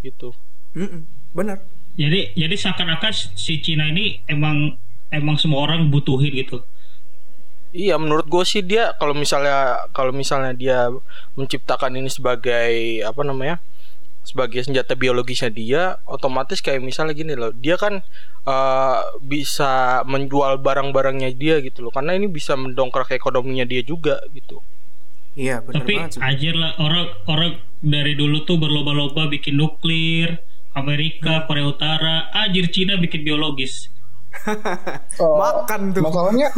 Gitu. 0.00 0.32
Mm-mm, 0.74 1.06
bener 1.30 1.62
Jadi 1.94 2.34
jadi 2.34 2.54
seakan-akan 2.58 3.12
si 3.14 3.62
Cina 3.62 3.86
ini 3.86 4.24
emang 4.26 4.74
emang 5.14 5.38
semua 5.38 5.62
orang 5.68 5.86
butuhin 5.92 6.34
gitu. 6.34 6.64
Iya, 7.74 7.98
menurut 7.98 8.30
gue 8.30 8.44
sih 8.46 8.62
dia 8.62 8.94
kalau 8.98 9.14
misalnya 9.18 9.90
kalau 9.90 10.14
misalnya 10.14 10.54
dia 10.54 10.90
menciptakan 11.34 11.98
ini 11.98 12.06
sebagai 12.06 13.02
apa 13.02 13.22
namanya 13.26 13.58
sebagai 14.24 14.64
senjata 14.64 14.96
biologisnya 14.96 15.52
dia, 15.52 15.82
otomatis 16.08 16.64
kayak 16.64 16.80
misalnya 16.80 17.12
gini 17.12 17.36
loh, 17.36 17.52
dia 17.52 17.76
kan 17.76 18.00
eh, 18.44 19.00
bisa 19.20 20.00
menjual 20.04 20.58
barang-barangnya 20.58 21.30
dia 21.36 21.60
gitu 21.60 21.84
loh, 21.84 21.92
karena 21.92 22.16
ini 22.16 22.26
bisa 22.26 22.56
mendongkrak 22.56 23.12
ekonominya 23.12 23.68
dia 23.68 23.84
juga 23.84 24.18
gitu. 24.32 24.64
Iya 25.34 25.60
benar 25.60 25.82
Tapi 25.82 25.94
banget. 25.98 26.18
anjir 26.22 26.54
lah 26.54 26.72
orang 26.78 27.06
orang 27.26 27.52
dari 27.82 28.14
dulu 28.14 28.46
tuh 28.46 28.56
berlomba-lomba 28.56 29.26
bikin 29.28 29.58
nuklir, 29.58 30.38
Amerika, 30.72 31.42
Hmm. 31.42 31.46
Korea 31.46 31.66
Utara, 31.68 32.16
anjir 32.32 32.70
Cina 32.70 32.96
bikin 32.96 33.22
biologis. 33.22 33.90
Eh, 34.34 35.36
Makan 35.38 35.80
tuh. 35.90 36.02
Masalahnya 36.02 36.48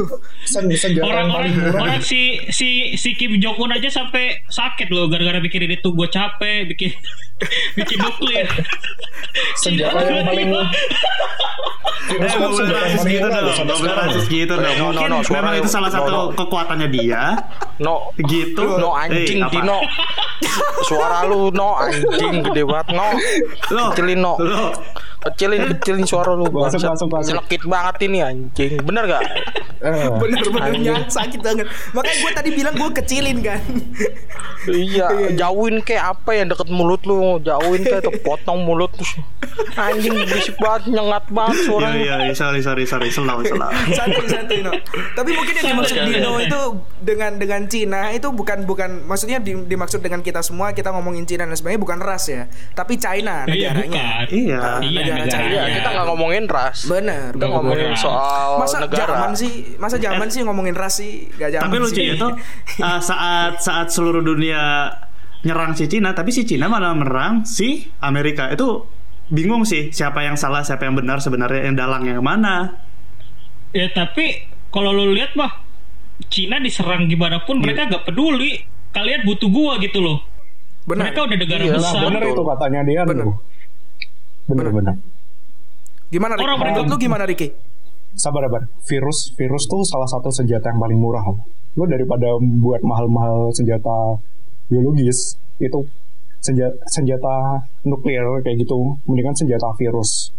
paling 1.31 1.55
murah. 1.55 1.81
orang 1.83 2.01
si 2.01 2.21
si 2.49 2.69
si 2.95 3.13
Kim 3.13 3.37
Jong 3.37 3.57
Un 3.59 3.71
aja 3.71 3.87
sampai 3.87 4.43
sakit 4.47 4.89
loh 4.89 5.07
gara-gara 5.07 5.39
bikin 5.39 5.69
itu 5.69 5.89
gue 5.89 6.09
capek 6.09 6.67
bikin 6.67 6.91
bikin 7.79 7.99
nuklir. 8.01 8.49
Senjata 9.61 10.01
yang 10.03 10.25
paling 10.25 10.49
virus 10.51 10.71
Eh, 12.07 12.23
kan 12.23 12.39
gitu 13.03 13.27
dong, 13.27 13.83
rasis 13.83 14.27
gitu 14.31 14.55
dong. 14.55 14.77
no, 14.79 15.05
no, 15.05 15.19
memang 15.27 15.53
itu 15.55 15.67
lu. 15.67 15.75
salah 15.75 15.91
satu 15.91 16.09
no. 16.09 16.23
kekuatannya 16.33 16.89
dia. 16.89 17.35
No, 17.79 18.15
Gitu. 18.17 18.63
no 18.79 18.95
anjing 18.95 19.43
Eh, 19.43 19.47
apa? 19.47 19.53
Dino. 19.53 19.79
Suara 20.83 21.27
lu 21.27 21.51
no 21.51 21.75
anjing 21.77 22.47
gede 22.47 22.63
banget 22.63 22.89
no. 22.95 23.09
Lo, 23.71 23.85
Kecilin 23.91 24.23
no. 24.23 24.39
Kecilin 25.35 25.63
kecilin 25.79 26.07
suara 26.07 26.33
lu. 26.39 26.47
Masuk, 26.47 26.79
masuk, 26.83 27.09
masuk. 27.11 27.43
Banget 27.67 27.97
ini 28.07 28.19
anjing. 28.23 28.79
Bener 28.87 29.03
gak? 29.11 29.23
Bener-bener 29.79 30.73
nyang 30.75 31.05
sakit 31.07 31.41
banget. 31.41 31.67
Makanya 31.91 32.17
gue 32.19 32.33
tadi 32.33 32.51
bilang 32.51 32.75
gue 32.75 32.91
kecilin 32.95 33.39
kan. 33.41 33.61
Iya, 34.67 35.07
jauhin 35.33 35.79
kayak 35.79 36.19
apa 36.19 36.35
yang 36.35 36.51
deket 36.51 36.67
mulut 36.67 36.99
lu, 37.07 37.39
jauhin 37.39 37.87
kayak 37.87 38.03
tuh 38.03 38.19
potong 38.19 38.67
mulut 38.67 38.91
terus 38.91 39.15
anjing 39.73 40.11
berisik 40.13 40.59
banget, 40.59 40.91
nyengat 40.91 41.23
banget 41.29 41.55
Iya, 41.55 41.65
suaranya. 41.65 41.95
iya, 41.97 42.15
iya, 42.21 42.35
sorry, 42.35 42.59
sorry, 42.61 42.83
sorry, 42.83 43.07
slow, 43.09 43.39
slow. 43.39 43.71
santai 43.89 44.27
santai 44.27 44.59
no. 44.61 44.75
Tapi 45.15 45.31
mungkin 45.33 45.55
yang 45.55 45.67
dimaksud 45.71 45.97
Dino 46.03 46.33
itu 46.41 46.61
dengan 46.99 47.39
dengan 47.39 47.63
Cina 47.67 48.11
itu 48.11 48.27
bukan 48.29 48.67
bukan 48.67 49.07
maksudnya 49.07 49.39
di- 49.39 49.55
dimaksud 49.55 50.03
dengan 50.03 50.19
kita 50.21 50.43
semua 50.43 50.75
kita 50.75 50.91
ngomongin 50.91 51.23
Cina 51.25 51.47
dan 51.47 51.55
sebagainya 51.55 51.79
bukan 51.81 51.99
ras 52.01 52.27
ya, 52.27 52.51
tapi 52.73 52.99
China 52.99 53.47
Iya 53.47 53.71
negaranya. 53.71 53.87
bukan. 53.87 54.27
Iya. 54.35 54.61
Iya 54.83 55.01
negara. 55.01 55.25
China. 55.29 55.47
Iya, 55.47 55.63
kita 55.73 55.89
nggak 55.93 56.07
ngomongin 56.09 56.45
ras. 56.45 56.79
Bener. 56.85 57.31
Kita 57.33 57.47
ngomongin 57.49 57.87
Negara. 57.89 58.03
soal 58.03 58.51
Masa 58.59 58.77
negara. 58.83 59.07
zaman 59.15 59.31
sih, 59.33 59.53
masa 59.77 59.97
zaman 59.97 60.27
sih 60.27 60.41
ngomongin 60.41 60.73
ras 60.73 60.97
sih, 60.97 61.27
gak 61.33 61.51
zaman 61.51 61.67
Tapi 61.67 61.77
lucu 61.77 61.99
sih. 61.99 62.15
itu 62.15 62.29
uh, 62.79 63.01
saat 63.11 63.59
saat 63.59 63.89
seluruh 63.89 64.21
dunia 64.21 64.91
nyerang 65.43 65.73
si 65.73 65.87
Cina, 65.87 66.11
tapi 66.11 66.31
si 66.31 66.43
Cina 66.43 66.67
malah 66.67 66.91
menyerang 66.91 67.43
si 67.43 67.91
Amerika. 67.99 68.49
Itu 68.49 68.87
bingung 69.27 69.63
sih 69.63 69.91
siapa 69.91 70.23
yang 70.23 70.35
salah, 70.35 70.63
siapa 70.63 70.83
yang 70.83 70.95
benar 70.95 71.19
sebenarnya 71.19 71.63
yang 71.65 71.75
dalang 71.75 72.03
yang 72.03 72.21
mana. 72.21 72.79
Ya 73.71 73.87
tapi 73.89 74.43
kalau 74.69 74.91
lu 74.91 75.11
lihat 75.11 75.35
mah 75.35 75.63
Cina 76.27 76.57
diserang 76.57 77.07
gimana 77.07 77.43
pun 77.43 77.59
mereka 77.59 77.87
gak 77.89 78.05
peduli. 78.05 78.63
Kalian 78.91 79.29
butuh 79.29 79.53
gua 79.53 79.77
gitu 79.77 80.01
loh. 80.01 80.25
Benar. 80.89 81.13
Mereka 81.13 81.21
udah 81.21 81.37
negara 81.37 81.61
Iya, 81.61 81.73
Nah, 81.73 81.81
besar. 81.83 82.03
bener 82.07 82.23
itu 82.25 82.43
katanya 82.47 82.81
dia. 82.83 83.03
Bener 83.05 84.69
bener. 84.71 84.95
Gimana 86.09 86.33
Rick? 86.33 86.45
Orang 86.47 86.57
Menurut 86.57 86.75
mereka- 86.81 86.91
lu 86.91 86.97
gimana 86.97 87.25
Ricky? 87.27 87.49
Sabar 88.17 88.49
sabar. 88.49 88.65
Virus 88.89 89.37
virus 89.37 89.69
tuh 89.69 89.85
salah 89.85 90.09
satu 90.09 90.33
senjata 90.33 90.73
yang 90.73 90.81
paling 90.81 90.97
murah. 90.97 91.23
Lo 91.77 91.85
daripada 91.85 92.33
buat 92.41 92.81
mahal-mahal 92.81 93.53
senjata 93.53 94.17
biologis 94.67 95.37
itu 95.61 95.85
senjata 96.41 96.75
senjata 96.89 97.35
nuklir 97.85 98.25
kayak 98.41 98.65
gitu, 98.65 98.97
mendingan 99.05 99.37
senjata 99.37 99.69
virus. 99.77 100.33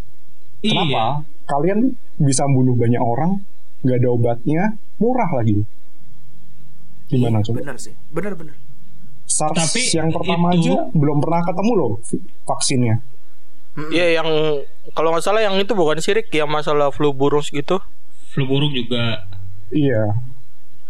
Iya. 0.66 0.74
Kenapa? 0.74 1.04
Kalian 1.48 1.94
bisa 2.18 2.44
bunuh 2.50 2.74
banyak 2.74 3.00
orang, 3.00 3.40
nggak 3.86 3.98
ada 4.02 4.10
obatnya, 4.10 4.62
murah 4.98 5.30
lagi. 5.38 5.62
Gimana 7.08 7.40
coba? 7.40 7.64
Bener 7.64 7.78
sih, 7.80 7.94
bener 8.12 8.34
bener. 8.36 8.56
SARS 9.28 9.56
Tapi 9.56 9.82
yang 9.96 10.10
pertama 10.12 10.56
itu- 10.56 10.72
aja 10.72 10.88
belum 10.96 11.18
pernah 11.20 11.42
ketemu 11.46 11.72
loh 11.78 11.92
vaksinnya. 12.48 12.96
Iya, 13.78 14.22
yang 14.22 14.30
kalau 14.98 15.14
nggak 15.14 15.22
salah 15.22 15.46
yang 15.46 15.54
itu 15.62 15.78
bukan 15.78 16.02
sirik 16.02 16.34
yang 16.34 16.50
masalah 16.50 16.90
flu 16.90 17.14
burung 17.14 17.46
gitu. 17.46 17.78
Flu 18.34 18.50
burung 18.50 18.74
juga. 18.74 19.22
Iya. 19.70 20.18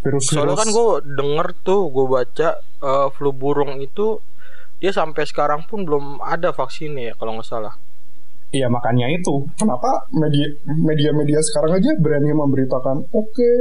Virus 0.05 0.31
Soalnya 0.31 0.55
kan 0.55 0.69
gue 0.71 0.87
denger 1.19 1.47
tuh, 1.67 1.91
gue 1.91 2.05
baca 2.07 2.49
eh, 2.63 3.07
flu 3.11 3.35
burung 3.35 3.83
itu 3.83 4.23
dia 4.77 4.93
sampai 4.93 5.25
sekarang 5.25 5.65
pun 5.65 5.83
belum 5.83 6.21
ada 6.21 6.53
vaksinnya 6.55 7.11
ya 7.11 7.13
kalau 7.19 7.35
nggak 7.35 7.49
salah. 7.49 7.75
Iya 8.47 8.71
makanya 8.71 9.11
itu 9.11 9.43
kenapa 9.59 10.07
media 10.15 10.47
media-media 10.63 11.43
sekarang 11.43 11.83
aja 11.83 11.91
berani 11.99 12.31
memberitakan 12.31 13.03
oke 13.11 13.51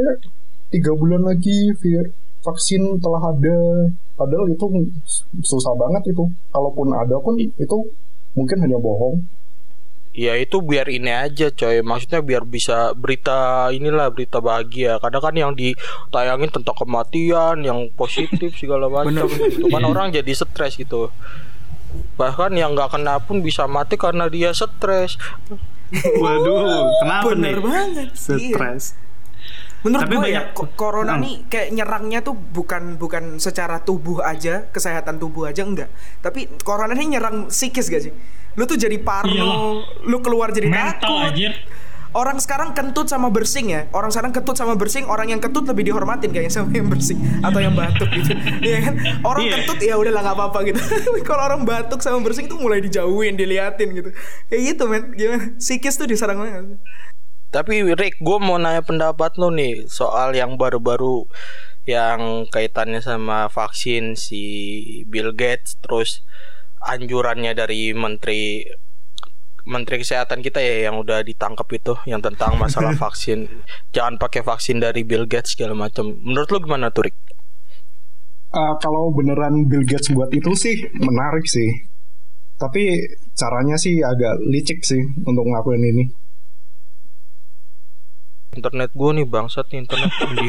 tiga 0.70 0.94
bulan 0.94 1.26
lagi 1.26 1.74
vir- 1.82 2.14
vaksin 2.46 3.02
telah 3.02 3.34
ada 3.34 3.90
padahal 4.14 4.46
itu 4.46 4.86
susah 5.42 5.74
banget 5.74 6.14
itu 6.14 6.30
kalaupun 6.54 6.94
ada 6.94 7.18
pun 7.18 7.34
itu 7.34 7.76
mungkin 8.36 8.56
hanya 8.62 8.76
bohong. 8.76 9.24
Ya 10.16 10.32
itu 10.40 10.64
biar 10.64 10.88
ini 10.88 11.12
aja 11.12 11.52
coy. 11.52 11.84
Maksudnya 11.84 12.24
biar 12.24 12.48
bisa 12.48 12.96
berita 12.96 13.68
inilah 13.68 14.08
berita 14.08 14.40
bahagia. 14.40 14.96
Kadang 14.96 15.20
kan 15.20 15.34
yang 15.36 15.52
ditayangin 15.52 16.48
tentang 16.48 16.72
kematian 16.72 17.60
Yang 17.60 17.92
positif 17.92 18.56
segala 18.56 18.88
macam. 18.88 19.28
Itu 19.28 19.68
kan 19.68 19.84
orang 19.84 20.16
jadi 20.16 20.32
stres 20.32 20.80
gitu. 20.80 21.12
Bahkan 22.16 22.56
yang 22.56 22.72
nggak 22.72 22.96
kena 22.96 23.20
pun 23.20 23.44
bisa 23.44 23.68
mati 23.68 24.00
karena 24.00 24.24
dia 24.32 24.56
stres. 24.56 25.20
Waduh, 25.92 26.88
kenapa 27.04 27.36
Bener 27.36 27.60
nih? 27.60 27.62
banget. 27.62 28.08
Iya. 28.40 28.56
Menurut 29.78 30.02
Tapi 30.02 30.14
gue 30.14 30.22
ya, 30.26 30.40
banyak- 30.42 30.48
ko- 30.52 30.72
corona 30.74 31.14
Hmm. 31.14 31.22
nih 31.22 31.34
kayak 31.46 31.68
nyerangnya 31.70 32.20
tuh 32.20 32.32
bukan 32.32 32.96
bukan 32.96 33.36
secara 33.36 33.78
tubuh 33.78 34.18
aja, 34.18 34.66
kesehatan 34.68 35.16
tubuh 35.16 35.46
aja 35.46 35.62
enggak. 35.62 35.92
Tapi 36.18 36.48
corona 36.60 36.90
nih 36.90 37.06
nyerang 37.12 37.48
psikis 37.48 37.86
gak 37.86 38.02
sih? 38.02 38.12
Lu 38.52 38.64
tuh 38.64 38.74
jadi 38.74 38.96
parno, 38.96 39.30
Iyalah. 39.30 40.02
lu 40.02 40.18
keluar 40.20 40.48
jadi 40.48 40.66
Mental 40.66 40.96
takut. 40.98 41.30
anjir. 41.30 41.52
Orang 42.10 42.40
sekarang 42.40 42.72
kentut 42.72 43.04
sama 43.04 43.28
bersing 43.28 43.68
ya. 43.68 43.92
Orang 43.92 44.08
sekarang 44.08 44.32
kentut 44.32 44.56
sama 44.56 44.72
bersing, 44.72 45.04
orang 45.04 45.28
yang 45.28 45.36
kentut 45.36 45.62
lebih 45.62 45.84
dihormatin 45.84 46.32
kayaknya 46.32 46.48
sama 46.50 46.72
yang 46.72 46.88
bersing 46.88 47.20
atau 47.38 47.60
yang 47.60 47.76
batuk 47.76 48.08
gitu. 48.08 48.32
Iya 48.64 48.78
kan? 48.80 48.94
Orang 49.20 49.44
Iya. 49.44 49.52
kentut 49.54 49.78
ya 49.78 49.94
udah 49.94 50.08
lah 50.10 50.22
nggak 50.24 50.34
apa-apa 50.34 50.58
gitu. 50.64 50.80
Kalau 51.28 51.44
orang 51.44 51.62
batuk 51.62 52.00
sama 52.00 52.24
bersing 52.24 52.48
tuh 52.48 52.56
mulai 52.56 52.80
dijauhin, 52.80 53.36
diliatin 53.36 53.92
gitu. 53.92 54.10
Kayak 54.48 54.62
gitu 54.66 54.82
men. 54.88 55.12
Gimana? 55.12 55.44
Psikis 55.60 55.94
tuh 55.94 56.08
diserang 56.08 56.40
banget. 56.40 56.80
Tapi 57.56 57.96
Rick 57.96 58.20
gue 58.20 58.36
mau 58.36 58.60
nanya 58.60 58.84
pendapat 58.84 59.40
lo 59.40 59.48
nih 59.48 59.88
Soal 59.88 60.36
yang 60.36 60.60
baru-baru 60.60 61.24
Yang 61.88 62.52
kaitannya 62.52 63.00
sama 63.00 63.48
vaksin 63.48 64.12
si 64.12 64.44
Bill 65.08 65.32
Gates 65.32 65.80
Terus 65.80 66.20
anjurannya 66.84 67.56
dari 67.56 67.96
menteri 67.96 68.68
Menteri 69.66 70.04
Kesehatan 70.04 70.44
kita 70.44 70.60
ya 70.60 70.86
yang 70.86 71.00
udah 71.00 71.26
ditangkap 71.26 71.66
itu 71.74 71.98
yang 72.06 72.22
tentang 72.22 72.54
masalah 72.54 72.94
vaksin 73.02 73.50
jangan 73.90 74.14
pakai 74.14 74.46
vaksin 74.46 74.78
dari 74.78 75.02
Bill 75.02 75.26
Gates 75.26 75.58
segala 75.58 75.74
macam. 75.74 76.14
Menurut 76.22 76.46
lo 76.54 76.62
gimana 76.62 76.94
tuh 76.94 77.10
Rick? 77.10 77.18
Uh, 78.54 78.78
kalau 78.78 79.10
beneran 79.10 79.66
Bill 79.66 79.82
Gates 79.82 80.14
buat 80.14 80.30
itu 80.30 80.54
sih 80.54 80.86
menarik 80.94 81.50
sih 81.50 81.82
tapi 82.56 83.04
caranya 83.36 83.76
sih 83.76 84.00
agak 84.00 84.40
licik 84.48 84.80
sih 84.80 85.04
untuk 85.28 85.44
ngelakuin 85.44 85.82
ini 85.92 86.04
Internet 88.56 88.90
gue 88.90 89.10
nih 89.12 89.26
bangsat 89.26 89.66
nih 89.68 89.78
internet 89.78 90.10
di 90.32 90.48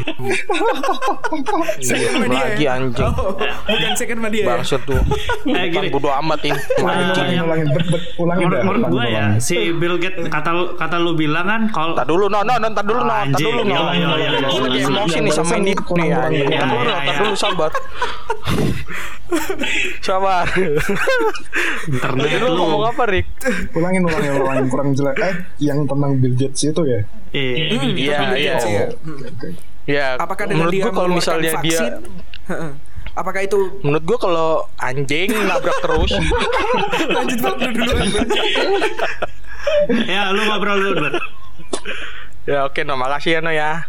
media 2.18 2.40
lagi 2.42 2.64
ya? 2.64 2.70
anjing 2.74 3.04
Oh, 3.04 3.36
bukan 3.36 3.92
second 3.94 4.18
media 4.18 4.40
ya? 4.40 4.48
bangsat 4.50 4.80
tuh. 4.82 4.96
Kan 5.46 5.68
gini. 5.68 5.88
bodo 5.88 6.08
amat 6.14 6.40
ini. 6.42 6.56
ulangin 6.78 7.04
yang- 7.28 7.44
ulangin 7.44 7.68
bet, 7.68 7.84
ulangin 8.16 8.44
Menurut, 8.44 8.64
ulangin, 8.64 8.88
gue 8.88 9.04
ya 9.06 9.24
ulangin. 9.28 9.40
si 9.40 9.56
Bill 9.70 9.96
Gates 9.98 10.24
kata 10.26 10.50
lu 10.50 10.64
kata 10.74 10.96
lu 10.96 11.12
bilang 11.14 11.44
kan 11.44 11.62
kalau 11.68 11.92
Tar 11.94 12.06
dulu, 12.06 12.26
no, 12.26 12.40
no, 12.40 12.54
no, 12.54 12.68
tar 12.70 12.82
dulu, 12.82 13.02
no, 13.02 13.12
Anjing, 13.12 13.44
dulu, 13.44 13.60
no. 13.62 13.68
iya, 13.68 13.80
iya, 13.92 14.08
iya, 14.16 14.28
iya. 14.34 14.48
Gue 14.48 14.60
lagi 14.64 14.80
emosi 14.82 15.18
nih 15.18 15.32
sama 15.32 15.44
Barusan 15.44 15.58
ini 15.58 15.68
nih, 15.68 15.76
kurang- 15.78 16.08
anjing. 16.08 16.46
iya, 16.46 16.58
Tar 16.58 16.68
dulu, 16.70 16.88
iya, 16.88 16.98
iya. 17.04 17.36
sabar. 17.36 17.70
Sabar. 20.00 20.44
internet 21.86 22.30
lu 22.38 22.46
lu. 22.46 22.56
ngomong 22.56 22.84
apa, 22.86 23.02
Rick? 23.06 23.28
ulangin 23.70 24.02
ulangin 24.02 24.32
ulangin 24.38 24.66
kurang 24.66 24.88
jelek 24.90 25.16
eh 25.18 25.34
yang 25.60 25.84
tentang 25.84 26.16
Bill 26.16 26.32
Gates 26.34 26.64
itu 26.64 26.82
ya 26.82 27.00
Iya. 27.30 27.54
Hmm, 27.76 27.94
Iya, 27.94 28.16
Bill 28.18 28.32
iya. 28.36 28.52
Gates, 28.56 28.66
iya. 28.66 28.84
Ya, 29.88 30.06
Apakah 30.20 30.44
dengan 30.44 30.68
menurut 30.68 30.72
dia 30.76 30.84
gua 30.84 30.92
kalau 30.92 31.10
misalnya 31.12 31.52
dia 31.64 31.80
vaksin, 31.80 31.92
Heeh. 32.48 32.72
Apakah 33.16 33.40
itu 33.40 33.58
Menurut 33.80 34.04
gua 34.04 34.18
kalau 34.20 34.48
anjing 34.76 35.32
nabrak 35.32 35.80
terus 35.80 36.12
lanjut 37.16 37.38
Bang, 37.40 37.56
dulu 37.56 37.72
dulu 37.72 37.92
ya 40.12 40.28
lu 40.30 40.40
ngobrol 40.44 40.76
dulu 40.76 40.96
Ber. 41.08 41.12
Ya 42.48 42.64
oke, 42.64 42.80
no, 42.80 42.96
makasih 42.96 43.36
ya, 43.36 43.40
no 43.44 43.52
ya. 43.52 43.84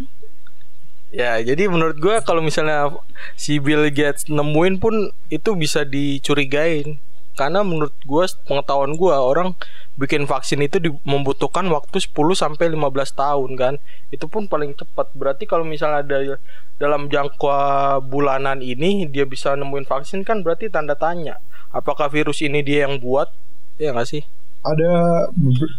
Ya, 1.09 1.41
jadi 1.41 1.65
menurut 1.65 1.97
gua 1.97 2.21
kalau 2.21 2.43
misalnya 2.43 2.93
si 3.33 3.57
Bill 3.57 3.89
Gates 3.89 4.29
nemuin 4.29 4.77
pun 4.77 5.09
itu 5.27 5.49
bisa 5.55 5.81
dicurigain. 5.81 6.99
Karena 7.33 7.63
menurut 7.63 7.95
gua 8.03 8.27
pengetahuan 8.45 8.93
gua 8.93 9.23
orang 9.23 9.55
bikin 9.99 10.23
vaksin 10.23 10.63
itu 10.63 10.79
di- 10.79 10.95
membutuhkan 11.03 11.67
waktu 11.67 11.99
10 11.99 12.31
sampai 12.31 12.71
15 12.71 13.11
tahun 13.11 13.51
kan. 13.59 13.73
Itu 14.09 14.31
pun 14.31 14.47
paling 14.47 14.71
cepat. 14.79 15.11
Berarti 15.11 15.43
kalau 15.43 15.67
misalnya 15.67 16.07
ada 16.07 16.39
dalam 16.79 17.11
jangka 17.11 17.99
bulanan 18.07 18.63
ini 18.63 19.03
dia 19.11 19.27
bisa 19.27 19.59
nemuin 19.59 19.83
vaksin 19.83 20.23
kan? 20.23 20.39
Berarti 20.39 20.71
tanda 20.71 20.95
tanya 20.95 21.43
apakah 21.75 22.09
virus 22.09 22.41
ini 22.41 22.63
dia 22.65 22.87
yang 22.87 22.97
buat? 22.97 23.29
Ya 23.77 23.93
nggak 23.93 24.09
sih? 24.09 24.23
Ada 24.59 24.91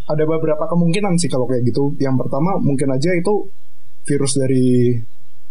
ada 0.08 0.24
beberapa 0.24 0.64
kemungkinan 0.68 1.20
sih 1.20 1.28
kalau 1.28 1.44
kayak 1.48 1.68
gitu. 1.68 1.96
Yang 2.00 2.26
pertama 2.26 2.56
mungkin 2.60 2.88
aja 2.92 3.12
itu 3.12 3.48
virus 4.08 4.36
dari 4.36 4.96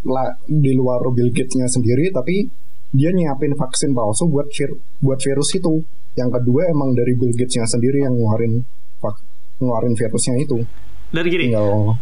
la, 0.05 0.33
di 0.45 0.73
luar 0.73 1.03
Bill 1.13 1.29
Gates-nya 1.29 1.69
sendiri 1.69 2.09
tapi 2.09 2.49
dia 2.89 3.13
nyiapin 3.13 3.53
vaksin 3.53 3.93
palsu 3.93 4.25
buat 4.25 4.49
vir, 4.49 4.73
buat 4.97 5.21
virus 5.21 5.53
itu 5.53 5.85
yang 6.19 6.27
kedua 6.27 6.67
emang 6.67 6.91
dari 6.91 7.15
Bill 7.15 7.31
Gates-nya 7.31 7.63
sendiri 7.63 8.03
yang 8.03 8.19
ngeluarin 8.19 8.59
ngeluarin 9.63 9.95
virusnya 9.95 10.35
itu. 10.43 10.67
Dari 11.15 11.27
gini. 11.31 11.45
Tinggal 11.49 11.95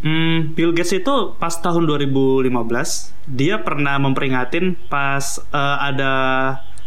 Hmm, 0.00 0.56
Bill 0.56 0.72
Gates 0.72 0.96
itu 0.96 1.36
pas 1.36 1.52
tahun 1.60 1.84
2015 1.84 2.48
dia 3.28 3.60
pernah 3.60 4.00
memperingatin 4.00 4.72
pas 4.88 5.20
uh, 5.52 5.76
ada 5.76 6.12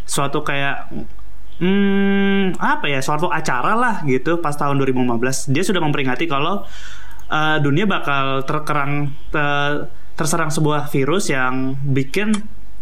suatu 0.10 0.42
kayak 0.42 0.90
hmm, 1.62 2.58
apa 2.58 2.90
ya 2.90 3.06
suatu 3.06 3.30
acara 3.30 3.78
lah 3.78 3.96
gitu 4.10 4.42
pas 4.42 4.58
tahun 4.58 4.82
2015 4.82 5.54
dia 5.54 5.62
sudah 5.62 5.78
memperingati 5.86 6.26
kalau 6.26 6.66
uh, 7.30 7.58
dunia 7.62 7.86
bakal 7.86 8.42
terkerang 8.50 9.14
ter, 9.30 9.94
terserang 10.18 10.50
sebuah 10.50 10.90
virus 10.90 11.30
yang 11.30 11.78
bikin 11.86 12.34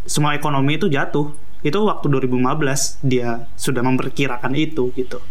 semua 0.07 0.31
ekonomi 0.39 0.79
itu 0.79 0.87
jatuh 0.87 1.35
itu 1.61 1.77
waktu 1.81 2.05
2015 2.09 3.05
dia 3.05 3.45
sudah 3.53 3.81
memperkirakan 3.85 4.53
itu 4.57 4.89
gitu 4.97 5.21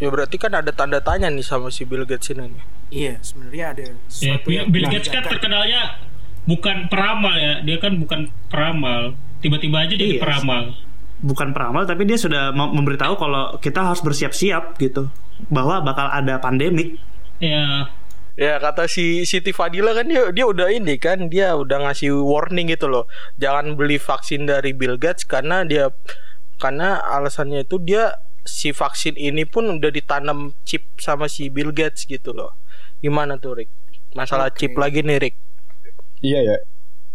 ya 0.00 0.08
berarti 0.08 0.36
kan 0.40 0.56
ada 0.56 0.72
tanda 0.72 1.00
tanya 1.00 1.28
nih 1.28 1.44
sama 1.44 1.68
si 1.72 1.84
Bill 1.84 2.04
Gates 2.08 2.32
ini 2.32 2.80
Iya, 2.90 3.22
sebenarnya 3.22 3.64
ada 3.70 3.82
ya, 3.86 3.94
sesuatu 4.10 4.48
ya, 4.50 4.54
yang 4.60 4.68
Bill 4.74 4.86
Gates 4.90 5.08
kan 5.14 5.22
terkenalnya 5.22 6.02
bukan 6.42 6.90
peramal 6.90 7.34
ya. 7.38 7.62
Dia 7.62 7.78
kan 7.78 7.94
bukan 8.02 8.26
peramal. 8.50 9.14
Tiba-tiba 9.38 9.86
aja 9.86 9.94
jadi 9.94 10.18
iya, 10.18 10.20
peramal. 10.20 10.74
Bukan 11.22 11.54
peramal 11.54 11.86
tapi 11.86 12.02
dia 12.04 12.18
sudah 12.18 12.50
memberitahu 12.50 13.14
kalau 13.14 13.56
kita 13.62 13.86
harus 13.86 14.02
bersiap-siap 14.02 14.74
gitu 14.82 15.06
bahwa 15.46 15.78
bakal 15.86 16.10
ada 16.10 16.42
pandemik. 16.42 16.98
Ya. 17.38 17.88
Ya 18.38 18.58
kata 18.62 18.86
si 18.86 19.26
Siti 19.26 19.50
Fadila 19.50 19.90
kan 19.94 20.06
dia 20.06 20.30
dia 20.30 20.46
udah 20.46 20.70
ini 20.70 20.96
kan 20.96 21.26
dia 21.26 21.58
udah 21.58 21.90
ngasih 21.90 22.14
warning 22.14 22.70
gitu 22.70 22.86
loh. 22.86 23.10
Jangan 23.42 23.74
beli 23.74 23.98
vaksin 23.98 24.46
dari 24.46 24.70
Bill 24.70 24.98
Gates 24.98 25.26
karena 25.26 25.66
dia 25.66 25.90
karena 26.60 27.00
alasannya 27.00 27.66
itu 27.66 27.80
dia 27.82 28.14
si 28.46 28.72
vaksin 28.72 29.16
ini 29.18 29.44
pun 29.44 29.80
udah 29.80 29.90
ditanam 29.92 30.56
chip 30.64 30.86
sama 30.96 31.26
si 31.26 31.50
Bill 31.50 31.74
Gates 31.74 32.06
gitu 32.06 32.30
loh. 32.32 32.56
Gimana 33.00 33.40
tuh 33.40 33.64
Rick? 33.64 33.70
Masalah 34.14 34.50
okay. 34.50 34.68
chip 34.68 34.78
lagi 34.78 35.00
nih 35.02 35.18
Rick. 35.18 35.36
Iya 36.20 36.40
ya. 36.44 36.56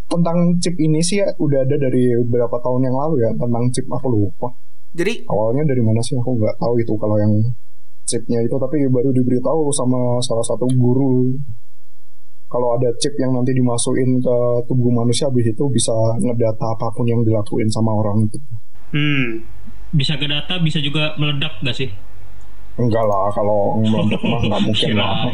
Tentang 0.06 0.58
chip 0.62 0.78
ini 0.78 1.02
sih 1.02 1.18
ya, 1.22 1.34
udah 1.42 1.66
ada 1.66 1.76
dari 1.82 2.14
beberapa 2.26 2.62
tahun 2.62 2.86
yang 2.86 2.96
lalu 2.96 3.16
ya 3.26 3.32
tentang 3.34 3.64
chip 3.74 3.86
aku 3.90 4.08
lupa. 4.10 4.54
Jadi 4.96 5.28
awalnya 5.28 5.68
dari 5.68 5.82
mana 5.84 6.00
sih 6.00 6.16
aku 6.16 6.40
nggak 6.40 6.56
tahu 6.62 6.74
itu 6.80 6.94
kalau 6.96 7.18
yang 7.20 7.34
chipnya 8.06 8.40
itu 8.46 8.56
tapi 8.56 8.86
baru 8.88 9.10
diberitahu 9.10 9.74
sama 9.74 10.22
salah 10.22 10.46
satu 10.46 10.70
guru 10.78 11.34
kalau 12.46 12.78
ada 12.78 12.88
chip 13.02 13.12
yang 13.20 13.36
nanti 13.36 13.52
dimasukin 13.52 14.22
ke 14.22 14.38
tubuh 14.70 14.94
manusia 14.94 15.28
habis 15.28 15.50
itu 15.50 15.64
bisa 15.68 15.92
ngedata 16.22 16.78
apa 16.78 16.88
pun 16.94 17.04
yang 17.04 17.20
dilakuin 17.26 17.68
sama 17.68 17.92
orang 17.92 18.30
itu. 18.30 18.40
Hmm. 18.96 19.44
Bisa 19.92 20.16
ke 20.16 20.30
data 20.30 20.62
bisa 20.62 20.80
juga 20.80 21.18
meledak 21.20 21.60
gak 21.66 21.76
sih? 21.76 21.90
Enggak 22.76 23.08
lah, 23.08 23.32
kalau 23.32 23.80
meledak 23.80 24.20
mah 24.20 24.40
nggak 24.44 24.62
mungkin 24.68 24.92
lah. 25.00 25.32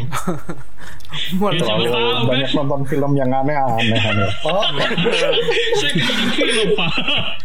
Terlalu 1.57 1.89
banyak 2.29 2.49
nonton 2.53 2.81
film 2.85 3.11
yang 3.17 3.29
aneh-aneh. 3.33 3.97
Aneh. 3.97 4.29
Oh, 4.45 4.61
saya 5.73 5.91
nonton 5.97 6.29
film 6.37 6.67
pak. 6.77 6.91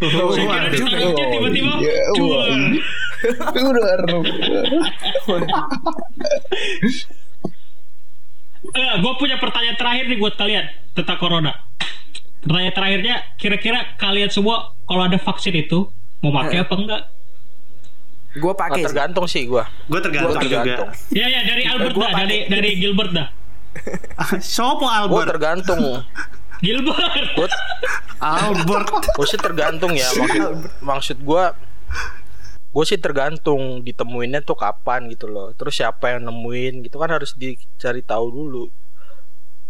Saya 0.05 0.69
juga 0.77 1.25
tiba-tiba 1.33 1.73
jual. 2.13 2.51
Udah 3.57 3.97
Eh, 8.67 8.95
gue 8.99 9.13
punya 9.17 9.39
pertanyaan 9.39 9.79
terakhir 9.79 10.05
nih 10.11 10.19
buat 10.19 10.35
kalian 10.35 10.65
tentang 10.93 11.17
corona. 11.23 11.55
Pertanyaan 12.43 12.75
terakhirnya, 12.75 13.17
kira-kira 13.39 13.95
kalian 13.97 14.29
semua 14.29 14.75
kalau 14.85 15.07
ada 15.07 15.19
vaksin 15.23 15.55
itu 15.55 15.87
mau 16.21 16.33
pakai 16.35 16.67
apa 16.67 16.75
enggak? 16.75 17.03
Gue 18.37 18.53
pakai. 18.53 18.85
Oh, 18.85 18.87
tergantung 18.93 19.27
sih 19.27 19.49
gue. 19.49 19.65
Gue 19.89 20.01
tergantung, 20.05 20.37
tergantung 20.37 20.93
juga. 20.93 20.93
Ya 21.13 21.27
ya 21.27 21.41
dari 21.49 21.63
Albert 21.65 21.97
dah, 21.97 22.13
dari 22.13 22.37
dari 22.47 22.71
Gilbert 22.77 23.13
dah. 23.17 23.29
Siapa 24.55 24.87
Albert? 24.87 25.13
Gue 25.13 25.23
tergantung. 25.25 25.83
Gilbert. 26.61 27.29
Gua, 27.37 27.49
Albert. 28.21 28.89
Gue 29.13 29.27
sih 29.29 29.41
tergantung 29.41 29.93
ya. 29.93 30.09
Maksud, 30.17 30.57
maksud 30.81 31.19
gue 31.21 31.45
gue 32.77 32.85
sih 32.85 33.01
tergantung 33.01 33.81
ditemuinnya 33.81 34.45
tuh 34.45 34.53
kapan 34.53 35.09
gitu 35.09 35.33
loh 35.33 35.57
terus 35.57 35.81
siapa 35.81 36.13
yang 36.13 36.29
nemuin 36.29 36.85
gitu 36.85 37.01
kan 37.01 37.09
harus 37.09 37.33
dicari 37.33 38.05
tahu 38.05 38.29
dulu 38.29 38.65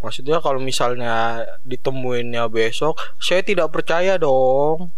maksudnya 0.02 0.42
kalau 0.42 0.58
misalnya 0.58 1.46
ditemuinnya 1.62 2.50
besok 2.50 2.98
saya 3.22 3.46
tidak 3.46 3.70
percaya 3.70 4.18
dong 4.18 4.90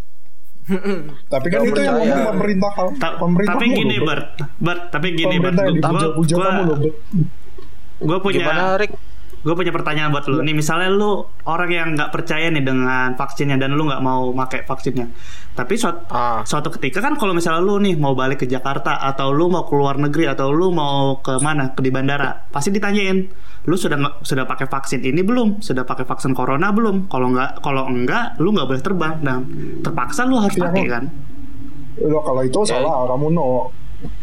tapi 1.33 1.47
kan 1.49 1.59
itu 1.65 1.81
yang 1.81 1.97
ngomong 1.97 2.21
pemerintah 2.35 2.71
Ta 3.01 3.09
pemerintah 3.17 3.53
tapi 3.57 3.65
gini 3.73 3.95
Bert 4.01 4.25
Bert 4.61 4.81
tapi 4.93 5.07
gini 5.17 5.35
Bert. 5.41 5.57
gue 5.57 6.49
gue 7.99 8.17
punya 8.23 8.43
Gimana, 8.47 8.79
Rick? 8.79 9.08
Gue 9.39 9.53
punya 9.55 9.71
pertanyaan 9.71 10.11
buat 10.11 10.27
lu. 10.27 10.43
Nih 10.43 10.51
misalnya 10.51 10.91
lu 10.91 11.23
orang 11.47 11.69
yang 11.71 11.87
nggak 11.95 12.11
percaya 12.11 12.51
nih 12.51 12.63
dengan 12.63 13.15
vaksinnya 13.15 13.55
dan 13.55 13.71
lu 13.71 13.87
nggak 13.87 14.03
mau 14.03 14.35
pakai 14.35 14.67
vaksinnya. 14.67 15.07
Tapi 15.55 15.73
suatu, 15.79 15.99
ah. 16.11 16.43
suatu 16.43 16.67
ketika 16.75 16.99
kan 16.99 17.15
kalau 17.15 17.31
misalnya 17.31 17.63
lu 17.63 17.79
nih 17.79 17.95
mau 17.95 18.15
balik 18.15 18.43
ke 18.43 18.47
Jakarta 18.47 18.99
atau 18.99 19.31
lu 19.31 19.47
mau 19.47 19.63
keluar 19.63 19.95
negeri 19.95 20.27
atau 20.27 20.51
lu 20.51 20.75
mau 20.75 21.23
ke 21.23 21.39
mana 21.39 21.71
ke 21.71 21.79
di 21.83 21.91
bandara 21.91 22.47
pasti 22.51 22.71
ditanyain 22.71 23.27
lu 23.67 23.75
sudah 23.75 24.23
sudah 24.23 24.43
pakai 24.47 24.67
vaksin 24.67 25.03
ini 25.03 25.23
belum? 25.23 25.63
Sudah 25.63 25.83
pakai 25.83 26.03
vaksin 26.03 26.31
corona 26.35 26.71
belum? 26.71 27.11
Kalau 27.11 27.31
nggak 27.31 27.63
kalau 27.63 27.87
enggak 27.87 28.39
lu 28.39 28.51
nggak 28.55 28.67
boleh 28.67 28.83
terbang. 28.83 29.15
Nah 29.23 29.39
terpaksa 29.83 30.27
lu 30.27 30.39
harus 30.39 30.55
iya, 30.55 30.63
pakai 30.67 30.85
kan? 30.87 31.03
Lo 32.07 32.19
kalau 32.23 32.41
itu 32.43 32.59
salah 32.67 33.07
kamu 33.07 33.27
no 33.35 33.71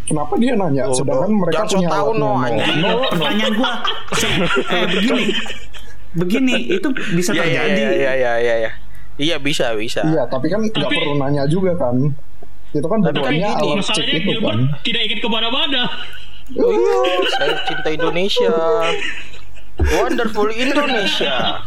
Kenapa 0.07 0.33
dia 0.39 0.55
nanya? 0.55 0.87
Oh, 0.87 0.95
Sedangkan 0.95 1.31
oh, 1.35 1.39
mereka 1.43 1.63
punya 1.67 1.89
tahu 1.91 2.11
no, 2.15 2.31
no, 2.39 2.63
no, 2.79 2.91
pertanyaan 3.11 3.53
gua 3.59 3.73
eh, 4.71 4.87
begini. 4.87 5.25
Begini 6.17 6.55
itu 6.79 6.89
bisa 7.19 7.31
ya, 7.35 7.43
terjadi. 7.43 7.83
Iya 7.83 8.13
iya 8.15 8.33
iya 8.39 8.55
iya. 8.63 8.73
Iya 9.17 9.37
bisa 9.43 9.75
bisa. 9.75 10.07
Iya, 10.07 10.31
tapi 10.31 10.47
kan 10.47 10.63
nggak 10.63 10.89
perlu 10.89 11.19
nanya 11.19 11.43
juga 11.51 11.75
kan. 11.75 11.99
Itu 12.71 12.87
kan 12.87 13.03
bentuknya 13.03 13.57
kan 13.57 13.67
alat 13.67 13.87
cek 13.91 14.07
itu 14.07 14.39
kan. 14.39 14.59
Tidak 14.87 15.01
ingin 15.11 15.19
ke 15.19 15.29
mana-mana. 15.29 15.83
Oh, 16.55 16.71
iya, 16.71 17.19
saya 17.35 17.55
cinta 17.67 17.89
Indonesia. 17.91 18.55
Wonderful 19.77 20.49
Indonesia. 20.57 21.61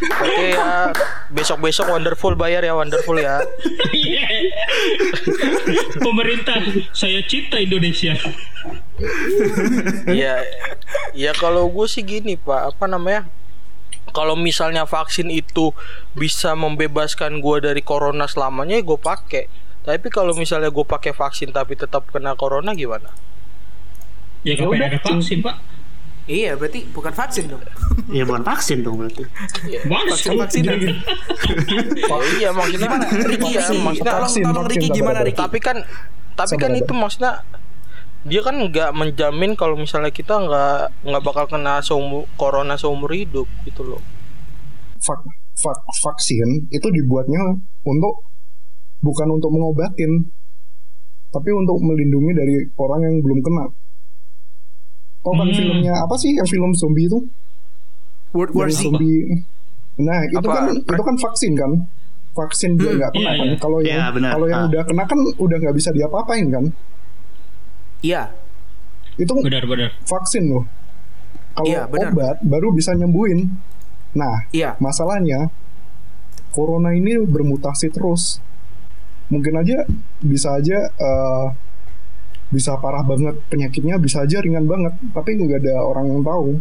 Oke 0.00 0.54
ya, 0.54 0.94
besok-besok 1.34 1.90
Wonderful 1.90 2.38
bayar 2.38 2.62
ya 2.62 2.78
Wonderful 2.78 3.18
ya. 3.18 3.42
Pemerintah, 5.98 6.62
saya 6.94 7.20
cinta 7.26 7.58
Indonesia. 7.58 8.14
ya, 10.06 10.34
ya 11.10 11.32
kalau 11.34 11.66
gue 11.68 11.86
sih 11.90 12.06
gini 12.06 12.38
pak, 12.38 12.76
apa 12.76 12.86
namanya? 12.86 13.26
Kalau 14.10 14.34
misalnya 14.34 14.86
vaksin 14.86 15.30
itu 15.30 15.74
bisa 16.14 16.54
membebaskan 16.54 17.42
gue 17.42 17.56
dari 17.62 17.82
corona 17.82 18.30
selamanya, 18.30 18.78
ya 18.78 18.84
gue 18.86 18.98
pakai. 18.98 19.44
Tapi 19.82 20.06
kalau 20.12 20.38
misalnya 20.38 20.70
gue 20.70 20.86
pakai 20.86 21.10
vaksin 21.10 21.50
tapi 21.50 21.74
tetap 21.74 22.06
kena 22.14 22.38
corona 22.38 22.78
gimana? 22.78 23.10
Ya, 24.46 24.56
ya 24.56 24.64
udah 24.64 24.86
ada 24.88 25.00
vaksin 25.02 25.44
pak 25.44 25.69
Iya, 26.30 26.54
berarti 26.54 26.86
bukan 26.94 27.10
vaksin 27.10 27.50
dong. 27.50 27.62
Iya, 28.10 28.26
bukan 28.26 28.42
vaksin 28.42 28.86
dong 28.86 29.02
berarti. 29.02 29.22
Iya. 29.66 29.86
Vaksin 29.86 30.34
vaksin. 30.38 30.62
oh, 32.10 32.22
iya, 32.38 32.50
maksudnya 32.54 32.86
gimana? 32.86 33.06
Ricky 33.26 33.50
ya, 33.54 33.66
maksudnya 33.70 34.12
tolong, 34.14 34.34
tolong 34.46 34.66
Ricky 34.70 34.88
gimana 34.90 35.18
Ricky? 35.26 35.38
Tapi 35.38 35.58
kan 35.58 35.76
tapi 36.34 36.54
kan 36.56 36.72
itu 36.72 36.92
maksudnya 36.94 37.42
dia 38.24 38.40
kan 38.44 38.56
nggak 38.56 38.90
menjamin 38.92 39.52
kalau 39.56 39.76
misalnya 39.80 40.12
kita 40.12 40.36
nggak 40.36 41.06
nggak 41.06 41.22
bakal 41.24 41.44
kena 41.48 41.80
seumur 41.80 42.28
corona 42.36 42.76
seumur 42.78 43.10
hidup 43.10 43.46
gitu 43.66 43.82
loh. 43.86 44.02
Vak, 45.00 45.20
vak, 45.56 45.78
vaksin 45.88 46.68
itu 46.68 46.86
dibuatnya 46.92 47.40
untuk 47.86 48.28
bukan 49.00 49.28
untuk 49.32 49.50
mengobatin, 49.54 50.28
tapi 51.32 51.50
untuk 51.56 51.80
melindungi 51.80 52.32
dari 52.36 52.54
orang 52.76 53.00
yang 53.06 53.16
belum 53.24 53.38
kena. 53.40 53.64
Tau 55.20 55.32
kan 55.36 55.48
hmm. 55.48 55.56
filmnya 55.56 55.94
apa 56.00 56.14
sih 56.16 56.32
yang 56.32 56.48
film 56.48 56.72
zombie 56.72 57.04
itu? 57.04 57.20
World 58.32 58.52
War 58.56 58.68
Z. 58.72 58.88
Zombie. 58.88 59.44
Nah 60.00 60.20
itu 60.24 60.40
apa? 60.40 60.52
kan 60.56 60.64
itu 60.80 61.02
kan 61.02 61.16
vaksin 61.20 61.52
kan? 61.58 61.72
Vaksin 62.32 62.70
dia 62.80 62.88
hmm. 62.88 62.96
nggak 62.96 63.10
kena 63.12 63.30
iya, 63.30 63.36
kan? 63.36 63.46
Iya. 63.46 63.56
Kalau 63.60 63.78
yang 63.84 64.00
yeah, 64.00 64.32
kalau 64.32 64.46
yang 64.48 64.62
ah. 64.64 64.68
udah 64.70 64.82
kena 64.88 65.04
kan 65.04 65.18
udah 65.36 65.56
nggak 65.60 65.76
bisa 65.76 65.90
diapa-apain 65.92 66.46
kan? 66.48 66.64
Iya. 68.00 68.22
Itu 69.20 69.32
benar-benar 69.36 69.92
vaksin 70.08 70.48
loh. 70.48 70.64
Kalau 71.52 71.68
iya, 71.68 71.84
obat 71.84 72.40
baru 72.40 72.72
bisa 72.72 72.96
nyembuhin. 72.96 73.50
Nah, 74.16 74.48
iya. 74.50 74.74
masalahnya 74.80 75.52
corona 76.54 76.96
ini 76.96 77.20
bermutasi 77.20 77.92
terus. 77.92 78.40
Mungkin 79.30 79.54
aja 79.60 79.86
bisa 80.24 80.58
aja 80.58 80.78
uh, 80.98 81.54
bisa 82.50 82.74
parah 82.82 83.06
banget 83.06 83.38
penyakitnya, 83.46 83.96
bisa 84.02 84.26
aja 84.26 84.42
ringan 84.42 84.66
banget, 84.66 84.92
tapi 85.14 85.38
nggak 85.38 85.62
ada 85.62 85.74
orang 85.86 86.10
yang 86.10 86.22
tahu. 86.26 86.58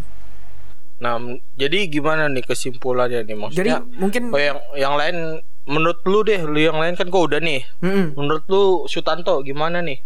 Nah, 0.99 1.15
jadi 1.55 1.87
gimana 1.87 2.27
nih 2.29 2.43
kesimpulannya 2.45 3.25
nih 3.25 3.37
maksudnya? 3.37 3.81
Jadi 3.81 3.97
mungkin 3.97 4.23
oh, 4.29 4.39
yang 4.39 4.59
yang 4.75 4.93
lain 4.99 5.17
menurut 5.65 6.01
lu 6.05 6.21
deh, 6.27 6.43
lu 6.43 6.59
yang 6.59 6.77
lain 6.77 6.93
kan 6.93 7.07
kok 7.07 7.23
udah 7.23 7.39
nih. 7.39 7.63
Mm-mm. 7.81 8.19
Menurut 8.19 8.43
lu 8.51 8.63
Sutanto 8.85 9.41
gimana 9.41 9.81
nih? 9.81 9.99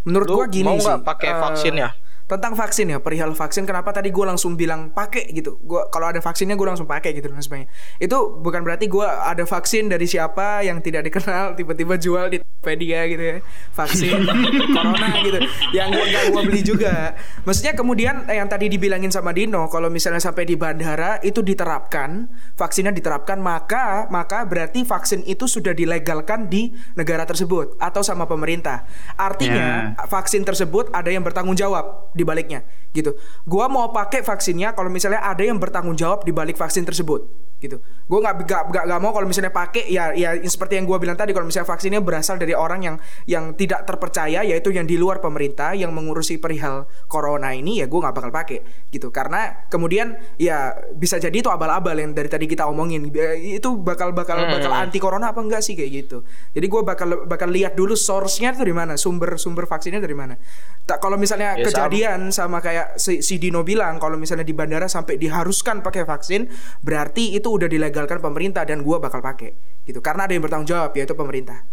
menurut 0.00 0.28
Lu 0.32 0.36
gua 0.40 0.46
gini 0.48 0.64
mau 0.64 0.80
sih. 0.80 0.88
nggak 0.88 1.00
pakai 1.04 1.28
eh, 1.28 1.36
vaksin 1.36 1.74
ya? 1.76 1.90
Tentang 2.30 2.54
vaksin 2.54 2.86
ya, 2.94 3.02
perihal 3.02 3.34
vaksin 3.34 3.66
kenapa 3.66 3.90
tadi 3.90 4.14
gua 4.14 4.30
langsung 4.30 4.54
bilang 4.54 4.94
pakai 4.94 5.34
gitu. 5.34 5.58
Gua 5.66 5.90
kalau 5.90 6.14
ada 6.14 6.22
vaksinnya 6.22 6.54
gua 6.54 6.70
langsung 6.70 6.86
pakai 6.86 7.10
gitu 7.10 7.26
dan 7.26 7.42
sebagainya. 7.42 7.66
Itu 7.98 8.38
bukan 8.38 8.62
berarti 8.62 8.86
gua 8.86 9.26
ada 9.26 9.42
vaksin 9.42 9.90
dari 9.90 10.06
siapa 10.06 10.62
yang 10.62 10.78
tidak 10.78 11.10
dikenal 11.10 11.58
tiba-tiba 11.58 11.98
jual 11.98 12.30
di 12.30 12.38
Tokopedia 12.38 13.10
gitu 13.10 13.24
ya. 13.34 13.36
Vaksin 13.74 14.22
corona 14.78 15.10
gitu. 15.26 15.42
Yang 15.74 15.88
gua 15.90 16.04
nggak 16.06 16.24
gua 16.30 16.42
beli 16.46 16.62
juga. 16.62 16.94
Maksudnya 17.42 17.74
kemudian 17.74 18.30
eh, 18.30 18.38
yang 18.38 18.46
tadi 18.46 18.70
dibilangin 18.70 19.10
sama 19.10 19.34
Dino 19.34 19.66
kalau 19.66 19.90
misalnya 19.90 20.22
sampai 20.22 20.46
di 20.46 20.54
bandara 20.54 21.18
itu 21.26 21.42
diterapkan, 21.42 22.30
vaksinnya 22.54 22.94
diterapkan 22.94 23.42
maka 23.42 24.06
maka 24.06 24.46
berarti 24.46 24.86
vaksin 24.86 25.26
itu 25.26 25.50
sudah 25.50 25.74
dilegalkan 25.74 26.46
di 26.46 26.70
negara 26.94 27.26
tersebut 27.26 27.74
atau 27.82 28.06
sama 28.06 28.30
pemerintah. 28.30 28.86
Artinya 29.18 29.98
vaksin 30.06 30.46
tersebut 30.46 30.94
ada 30.94 31.10
yang 31.10 31.26
bertanggung 31.26 31.58
jawab 31.58 32.14
di 32.20 32.28
baliknya 32.28 32.60
gitu. 32.92 33.16
Gua 33.48 33.72
mau 33.72 33.88
pakai 33.88 34.20
vaksinnya 34.20 34.76
kalau 34.76 34.92
misalnya 34.92 35.24
ada 35.24 35.40
yang 35.40 35.56
bertanggung 35.56 35.96
jawab 35.96 36.28
di 36.28 36.36
balik 36.36 36.60
vaksin 36.60 36.84
tersebut 36.84 37.24
gitu. 37.60 37.78
Gue 38.08 38.18
nggak 38.18 38.34
nggak 38.48 38.84
nggak 38.88 39.00
mau 39.00 39.12
kalau 39.12 39.28
misalnya 39.28 39.52
pakai 39.52 39.86
ya 39.86 40.16
ya 40.16 40.34
seperti 40.42 40.80
yang 40.80 40.88
gua 40.88 40.96
bilang 40.96 41.14
tadi 41.14 41.36
kalau 41.36 41.44
misalnya 41.44 41.68
vaksinnya 41.68 42.00
berasal 42.00 42.40
dari 42.40 42.56
orang 42.56 42.80
yang 42.82 42.96
yang 43.28 43.52
tidak 43.54 43.84
terpercaya 43.84 44.42
yaitu 44.42 44.72
yang 44.72 44.88
di 44.88 44.96
luar 44.96 45.20
pemerintah 45.20 45.76
yang 45.76 45.92
mengurusi 45.92 46.40
perihal 46.40 46.88
corona 47.06 47.52
ini 47.52 47.84
ya 47.84 47.86
gue 47.86 48.00
nggak 48.00 48.16
bakal 48.16 48.32
pakai 48.32 48.64
gitu 48.88 49.12
karena 49.12 49.68
kemudian 49.68 50.16
ya 50.40 50.72
bisa 50.96 51.20
jadi 51.20 51.36
itu 51.36 51.52
abal-abal 51.52 51.94
yang 51.94 52.16
dari 52.16 52.26
tadi 52.32 52.48
kita 52.48 52.64
omongin 52.66 53.12
Ya, 53.20 53.34
itu 53.36 53.76
bakal 53.76 54.14
bakal 54.16 54.38
bakal 54.48 54.70
anti 54.72 54.96
corona 55.02 55.34
apa 55.34 55.42
enggak 55.42 55.60
sih 55.66 55.74
kayak 55.76 55.90
gitu. 56.06 56.22
Jadi 56.54 56.66
gue 56.70 56.80
bakal 56.80 57.26
bakal 57.26 57.50
lihat 57.50 57.74
dulu 57.76 57.98
source-nya 57.98 58.54
itu 58.54 58.62
dari 58.62 58.72
mana, 58.72 58.94
sumber 58.94 59.34
sumber 59.36 59.66
vaksinnya 59.66 59.98
dari 60.00 60.14
mana. 60.16 60.38
Tak 60.86 61.02
kalau 61.02 61.18
misalnya 61.20 61.58
Ya, 61.58 61.66
sama. 61.66 61.90
kejadian 61.90 62.20
sama 62.30 62.58
kayak 62.62 62.96
si, 63.02 63.20
si 63.26 63.42
Dino 63.42 63.66
bilang 63.66 63.98
kalau 63.98 64.14
misalnya 64.14 64.46
di 64.46 64.54
bandara 64.54 64.86
sampai 64.86 65.18
diharuskan 65.18 65.82
pakai 65.82 66.06
vaksin 66.06 66.46
berarti 66.80 67.34
itu 67.34 67.49
udah 67.50 67.66
dilegalkan 67.66 68.18
pemerintah 68.18 68.62
dan 68.62 68.80
gua 68.80 68.98
bakal 68.98 69.18
pakai 69.18 69.54
gitu 69.82 69.98
karena 69.98 70.24
ada 70.24 70.32
yang 70.32 70.42
bertanggung 70.42 70.68
jawab 70.68 70.90
yaitu 70.92 71.12
pemerintah 71.12 71.66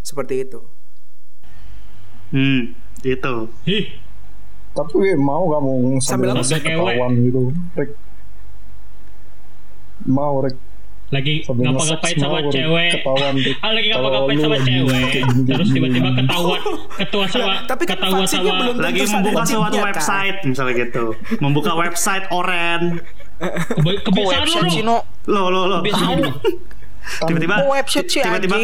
seperti 0.00 0.44
itu 0.44 0.60
Hmm, 2.28 2.74
itu. 3.00 3.34
Ih, 3.62 3.94
Tapi 4.74 5.14
mau 5.14 5.46
kamu 5.46 6.02
Sambil 6.02 6.34
sambil, 6.42 6.66
ketahuan 6.66 7.10
gitu, 7.14 7.40
Rick. 7.78 7.90
Mau 10.04 10.42
Rick. 10.42 10.58
lagi 11.12 11.46
ngapa-ngapain 11.46 12.16
sama 12.18 12.42
cewek. 12.50 12.90
Ketahuan. 12.98 13.34
Ah, 13.62 13.70
lagi 13.70 13.86
ngapa-ngapain 13.86 14.38
sama 14.40 14.56
cewek. 14.58 15.10
Terus 15.46 15.68
tiba-tiba 15.70 16.10
ketahuan 16.10 16.60
ketua 16.96 17.24
sama 17.30 17.54
tapi 17.62 17.82
kan 17.86 17.94
ketahuan 17.94 18.26
sama 18.26 18.50
belum 18.50 18.76
Lagi 18.82 19.00
membuka 19.06 19.42
suatu 19.46 19.78
kan? 19.78 19.86
website 19.94 20.38
misalnya 20.42 20.74
gitu. 20.74 21.04
Membuka 21.38 21.70
website 21.78 22.26
oren. 22.34 22.98
Keba- 23.36 24.00
kebiasaan 24.00 24.42
lu 24.42 24.54
website 24.54 24.70
sih, 24.70 24.82
Ro. 24.82 24.88
No? 24.88 24.96
Lo 25.26 25.42
lo 25.48 25.60
lo. 25.66 25.76
Tiba-tiba 27.20 27.54
website 27.68 28.08
sih, 28.08 28.20
tiba-tiba. 28.20 28.56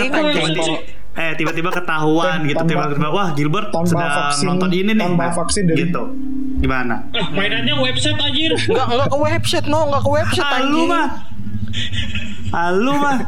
Eh 1.10 1.34
tiba-tiba 1.34 1.68
ketahuan 1.68 2.46
gitu 2.46 2.62
tiba-tiba 2.64 3.10
wah 3.10 3.34
Gilbert 3.34 3.68
sedang 3.82 4.08
vaksin- 4.08 4.46
nonton 4.46 4.70
ini 4.70 4.94
nih 4.94 5.04
tanpa 5.04 5.34
vaksin 5.34 5.66
dari- 5.66 5.82
gitu 5.84 6.02
gimana 6.56 7.02
Ah, 7.10 7.26
mainannya 7.28 7.74
website 7.74 8.14
anjir. 8.16 8.54
Enggak 8.54 8.86
enggak 8.86 9.08
ke 9.10 9.18
website, 9.18 9.66
no, 9.66 9.90
enggak 9.90 10.00
ke 10.00 10.10
website 10.12 10.46
Halu 10.46 10.62
anjing. 10.62 10.86
mah 10.86 11.06
Halu 12.50 12.92
mah 12.94 13.18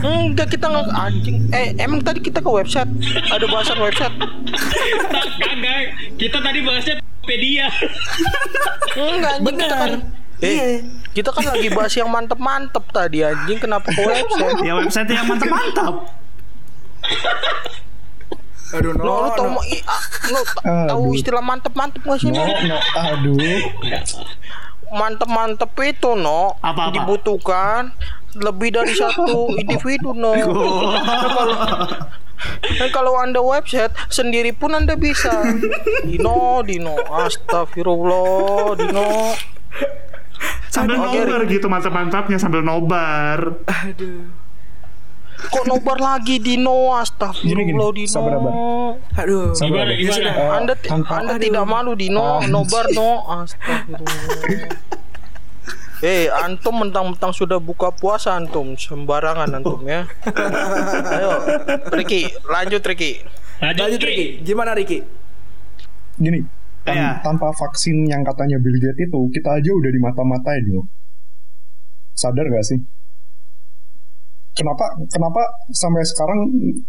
Enggak 0.00 0.48
kita 0.48 0.64
nggak 0.64 0.86
anjing. 0.90 1.36
Eh 1.50 1.66
emang 1.76 2.00
tadi 2.00 2.18
kita 2.18 2.38
ke 2.38 2.48
website. 2.48 2.88
Ada 3.28 3.44
bahasan 3.44 3.76
website. 3.76 4.14
Kagak. 5.36 5.80
Kita 6.16 6.38
tadi 6.40 6.58
bahasnya 6.60 6.94
Tokopedia. 6.96 7.66
Enggak 8.96 9.32
anjing 9.36 9.56
kita 9.58 9.74
kan. 9.76 9.90
Eh, 10.40 10.80
kita 11.10 11.30
kan 11.30 11.44
lagi 11.46 11.68
bahas 11.68 11.92
yang 11.92 12.08
mantep-mantep 12.08 12.84
tadi 12.88 13.20
anjing 13.20 13.58
kenapa 13.58 13.88
ke 13.88 14.00
website? 14.00 14.56
ya 14.66 14.72
website 14.74 15.08
yang 15.08 15.26
mantap-mantap 15.26 15.94
aduh 18.70 18.94
no, 18.94 19.02
Lo 19.02 19.14
lu 19.18 19.28
tau 19.32 19.44
no. 19.44 19.52
mau 19.52 19.64
i- 19.66 19.82
ah, 19.82 20.02
tahu 20.86 21.10
istilah 21.12 21.42
mantep-mantep 21.42 22.00
gak 22.00 22.18
sih? 22.18 22.30
No, 22.30 22.38
No? 22.38 22.54
no, 22.64 22.78
aduh. 22.94 23.36
Mantep-mantep 24.90 25.70
itu 25.82 26.10
no 26.14 26.54
Apa-apa? 26.60 26.94
dibutuhkan 26.94 27.90
lebih 28.32 28.70
dari 28.72 28.94
satu 28.94 29.26
individu 29.60 30.14
no. 30.14 30.30
Kan 30.38 31.28
kalau 31.28 31.56
kan 32.70 32.88
kalau 32.90 33.12
anda 33.18 33.38
website 33.38 33.90
sendiri 34.06 34.52
pun 34.52 34.70
anda 34.72 34.94
bisa. 34.94 35.34
Dino, 36.00 36.62
Dino, 36.62 36.94
astagfirullah, 36.96 38.78
Dino. 38.78 39.34
Sambil 40.70 40.96
Oke, 40.96 41.18
nobar 41.18 41.40
gitu 41.44 41.66
mantap-mantapnya 41.66 42.38
sambil 42.38 42.62
nobar 42.62 43.58
aduh 43.66 44.30
Kok 45.40 45.64
nobar 45.64 45.96
lagi 45.96 46.36
Dino? 46.36 46.92
Astagfirullah 46.92 47.64
Dino. 47.90 48.06
sabar, 48.06 48.36
sabar. 48.36 48.52
aduh 49.16 49.56
Sabar, 49.56 49.88
sudah. 49.88 50.34
Eh, 50.36 50.50
Anda 50.52 50.74
Anda 50.76 51.32
aduh. 51.32 51.40
tidak 51.40 51.64
malu 51.64 51.96
Dino 51.96 52.20
Ah, 52.20 52.44
nobar 52.44 52.84
no 52.92 53.24
astagfirullah. 53.40 54.68
Eh, 56.00 56.28
antum 56.30 56.80
mentang-mentang 56.80 57.28
sudah 57.30 57.56
buka 57.56 57.88
puasa 57.90 58.32
antum 58.32 58.72
sembarangan 58.72 59.48
antum 59.54 59.80
ya. 59.84 60.04
Ayo, 61.10 61.32
Ricky, 61.90 62.24
lanjut 62.44 62.80
Ricky. 62.82 63.20
Lanjut, 63.60 63.80
lanjut 63.80 64.00
Ki. 64.00 64.06
Ricky 64.06 64.26
gimana 64.42 64.72
Ricky 64.72 65.04
Gini, 66.16 66.40
tan- 66.82 66.96
Iya. 66.96 67.08
tanpa 67.20 67.48
vaksin 67.50 68.04
yang 68.04 68.22
katanya 68.22 68.56
Bill 68.56 68.74
Gates 68.74 69.00
itu, 69.02 69.20
kita 69.30 69.50
aja 69.54 69.70
udah 69.70 69.90
di 69.90 70.00
mata-matain 70.00 70.64
loh. 70.68 70.86
Sadar 72.12 72.46
gak 72.46 72.64
sih? 72.64 72.80
Kenapa 74.50 74.82
kenapa 75.06 75.40
sampai 75.70 76.02
sekarang 76.02 76.40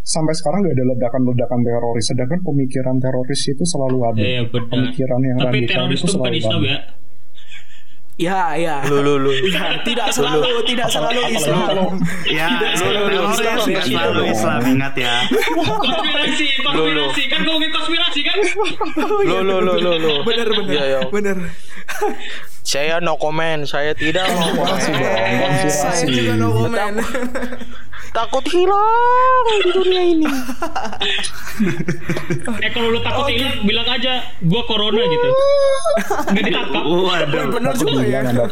sampai 0.02 0.34
sekarang 0.34 0.60
gak 0.62 0.76
ada 0.76 0.86
ledakan-ledakan 0.88 1.60
teroris 1.62 2.06
sedangkan 2.06 2.42
pemikiran 2.42 2.98
teroris 2.98 3.42
itu 3.46 3.64
selalu 3.64 3.98
ada. 4.04 4.20
Iya, 4.20 4.42
benar. 4.50 4.68
Pemikiran 4.68 5.22
yang 5.22 5.38
Tapi 5.40 5.48
radikal 5.62 5.76
teroris 5.86 5.94
itu 5.94 6.04
itu 6.04 6.12
bukan 6.12 6.20
selalu 6.26 6.40
Islam 6.42 6.60
ada. 6.60 6.68
ya. 6.68 6.80
Ya 8.18 8.54
ya 8.54 8.84
Lu 8.86 9.02
lu 9.02 9.18
lu. 9.18 9.32
Ya, 9.50 9.82
tidak 9.82 10.12
selalu 10.12 10.62
tidak 10.64 10.88
selalu 10.88 11.22
Islam 11.32 11.98
ya 12.28 12.48
Islam, 12.70 13.10
nggak 13.10 13.82
Islam. 13.82 13.82
selalu 13.82 14.24
Islam 14.30 14.60
ingat 14.68 14.94
ya 14.96 15.16
Konspirasi, 15.58 16.48
Lu, 16.72 16.84
lu. 16.88 17.06
konspirasi 17.10 17.24
kan 17.28 17.40
ngomongin 17.44 17.72
konspirasi 17.72 18.20
kan? 18.22 18.38
Lu 19.26 19.38
lu 19.42 19.58
lu 19.60 19.74
lu 19.76 19.92
lu. 19.98 20.14
bener 20.22 20.48
bener 20.48 20.72
Iya, 20.72 20.84
iya. 20.86 21.00
bener 21.08 21.38
Saya 22.62 23.02
no 23.02 23.18
comment, 23.18 23.66
saya 23.66 23.92
tidak 23.92 24.30
no 24.30 24.38
comment. 24.54 24.70
konspirasi. 24.70 25.68
saya 25.68 26.06
juga 26.06 26.34
no 26.38 26.48
comment 26.54 26.96
Takut 28.12 28.44
hilang 28.52 29.44
di 29.64 29.72
dunia 29.72 30.04
ini. 30.04 30.28
Eh 32.42 32.70
kalau 32.74 32.90
lu 32.90 33.00
takut 33.00 33.30
hilang, 33.30 33.54
bilang 33.64 33.86
aja 33.86 34.20
gua 34.42 34.62
corona 34.66 35.00
gitu. 35.00 35.30
Nggak 36.28 36.44
ditangkap. 36.44 36.84
waduh 37.08 37.44
bener 37.54 37.72
Aku 37.72 37.86
juga 37.86 38.04
ya 38.04 38.20
ada 38.26 38.46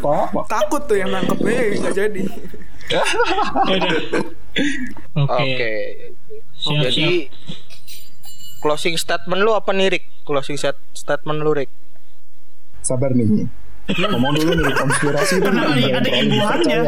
takut 0.46 0.82
tuh 0.86 0.96
yang 0.96 1.10
nangkep 1.10 1.40
eh 1.44 1.76
nggak 1.76 1.94
jadi. 1.94 2.24
Oke. 5.20 5.48
Oke. 5.50 5.74
Jadi 6.60 7.28
closing 8.62 8.96
statement 8.96 9.42
lu 9.42 9.52
apa 9.52 9.72
nih 9.72 9.88
Rick? 9.92 10.06
Closing 10.24 10.56
set- 10.56 10.80
statement 10.94 11.42
lu 11.42 11.52
Rick. 11.52 11.72
Sabar 12.80 13.12
nih. 13.12 13.50
Ngomong 13.90 14.38
dulu 14.38 14.54
nih 14.54 14.70
konspirasi 14.78 15.42
itu 15.42 15.50
jangan 15.50 15.74
Ada 15.74 16.10
anjing. 16.14 16.86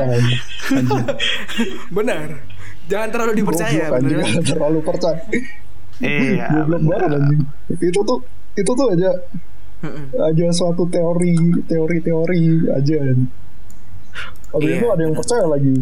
benar 1.89 2.27
jangan 2.91 3.09
terlalu 3.09 3.31
dipercaya 3.39 3.71
Goblok, 3.87 3.95
anjing, 3.95 4.11
bener 4.11 4.27
jangan 4.27 4.43
terlalu 4.53 4.79
percaya. 4.83 5.21
iya 6.03 6.47
Goblok 6.51 6.81
banget 6.91 7.09
anjing. 7.15 7.41
Itu 7.79 7.99
tuh 8.03 8.19
itu 8.59 8.71
tuh 8.75 8.87
aja 8.91 9.11
aja 10.29 10.45
suatu 10.51 10.83
teori 10.91 11.35
teori-teori 11.65 12.43
aja. 12.75 12.95
Habis 14.51 14.67
Iya, 14.67 14.83
itu 14.83 14.87
ada 14.91 15.01
yang 15.07 15.15
percaya 15.15 15.45
lagi 15.47 15.75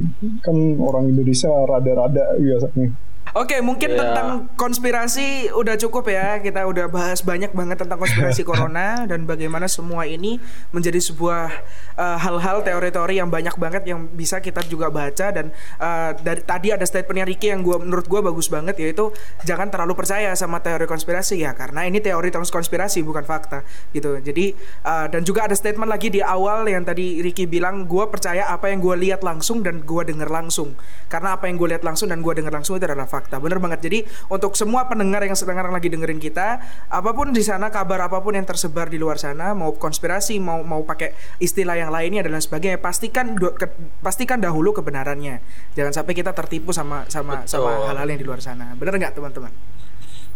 kan 0.46 0.56
orang 0.78 1.10
Indonesia 1.10 1.50
rada-rada 1.66 2.38
biasanya. 2.38 2.88
Oke, 3.38 3.62
mungkin 3.62 3.94
Ya. 3.94 4.02
tentang 4.02 4.50
konspirasi 4.58 5.54
udah 5.54 5.78
cukup 5.78 6.10
ya. 6.10 6.42
Kita 6.42 6.66
udah 6.66 6.90
bahas 6.90 7.22
banyak 7.22 7.54
banget 7.54 7.78
tentang 7.86 8.02
konspirasi 8.02 8.42
corona 8.50 9.06
dan 9.06 9.30
bagaimana 9.30 9.70
semua 9.70 10.10
ini 10.10 10.42
menjadi 10.74 10.98
sebuah 10.98 11.52
uh, 11.94 12.18
hal-hal 12.18 12.66
teori-teori 12.66 13.22
yang 13.22 13.30
banyak 13.30 13.54
banget 13.60 13.84
yang 13.86 14.10
bisa 14.10 14.42
kita 14.42 14.66
juga 14.66 14.90
baca 14.90 15.30
dan 15.30 15.54
uh, 15.78 16.18
dari 16.18 16.42
tadi 16.42 16.74
ada 16.74 16.86
statementnya 16.86 17.30
Ricky 17.30 17.54
yang 17.54 17.62
gua 17.62 17.78
menurut 17.78 18.10
gua 18.10 18.26
bagus 18.26 18.50
banget 18.50 18.80
yaitu 18.82 19.14
jangan 19.46 19.70
terlalu 19.70 19.94
percaya 19.94 20.34
sama 20.34 20.64
teori 20.64 20.90
konspirasi 20.90 21.44
ya 21.46 21.54
karena 21.54 21.86
ini 21.86 22.02
teori 22.02 22.34
terus 22.34 22.50
konspirasi 22.50 23.06
bukan 23.06 23.26
fakta 23.28 23.62
gitu. 23.94 24.18
Jadi 24.22 24.58
uh, 24.86 25.06
dan 25.06 25.22
juga 25.22 25.46
ada 25.46 25.54
statement 25.54 25.90
lagi 25.90 26.10
di 26.10 26.24
awal 26.24 26.66
yang 26.66 26.82
tadi 26.82 27.22
Ricky 27.22 27.46
bilang 27.46 27.86
gua 27.86 28.10
percaya 28.10 28.50
apa 28.50 28.74
yang 28.74 28.82
gua 28.82 28.98
lihat 28.98 29.22
langsung 29.22 29.62
dan 29.62 29.86
gua 29.86 30.02
dengar 30.02 30.34
langsung. 30.34 30.74
Karena 31.10 31.38
apa 31.38 31.50
yang 31.50 31.58
gue 31.58 31.76
lihat 31.76 31.84
langsung 31.84 32.08
dan 32.08 32.22
gue 32.22 32.34
dengar 32.38 32.54
langsung 32.54 32.78
itu 32.78 32.86
adalah 32.86 33.10
fakta. 33.10 33.19
Bener 33.28 33.60
banget. 33.60 33.80
Jadi 33.84 34.00
untuk 34.32 34.56
semua 34.56 34.88
pendengar 34.88 35.20
yang 35.26 35.36
sekarang 35.36 35.74
lagi 35.76 35.92
dengerin 35.92 36.22
kita, 36.22 36.64
apa 36.88 37.10
pun 37.12 37.36
di 37.36 37.44
sana 37.44 37.68
kabar 37.68 38.08
apa 38.08 38.24
pun 38.24 38.38
yang 38.38 38.48
tersebar 38.48 38.88
di 38.88 38.96
luar 38.96 39.20
sana, 39.20 39.52
mau 39.52 39.76
konspirasi, 39.76 40.40
mau 40.40 40.64
mau 40.64 40.88
pakai 40.88 41.12
istilah 41.44 41.76
yang 41.76 41.92
lainnya 41.92 42.24
dan 42.24 42.38
lain 42.38 42.46
sebagainya, 42.46 42.80
pastikan 42.80 43.36
du- 43.36 43.52
ke- 43.52 43.74
pastikan 44.00 44.40
dahulu 44.40 44.72
kebenarannya. 44.72 45.44
Jangan 45.76 45.92
sampai 45.92 46.14
kita 46.16 46.32
tertipu 46.32 46.72
sama 46.72 47.04
sama 47.12 47.44
Betul. 47.44 47.60
sama 47.60 47.72
hal-hal 47.92 48.08
yang 48.08 48.20
di 48.22 48.28
luar 48.28 48.40
sana. 48.40 48.72
Bener 48.80 48.96
nggak 48.96 49.18
teman-teman? 49.20 49.52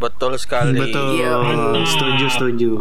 Betul 0.01 0.35
sekali. 0.41 0.75
Betul. 0.75 1.21
Iya. 1.21 1.31
Setuju, 1.85 2.25
setuju. 2.27 2.71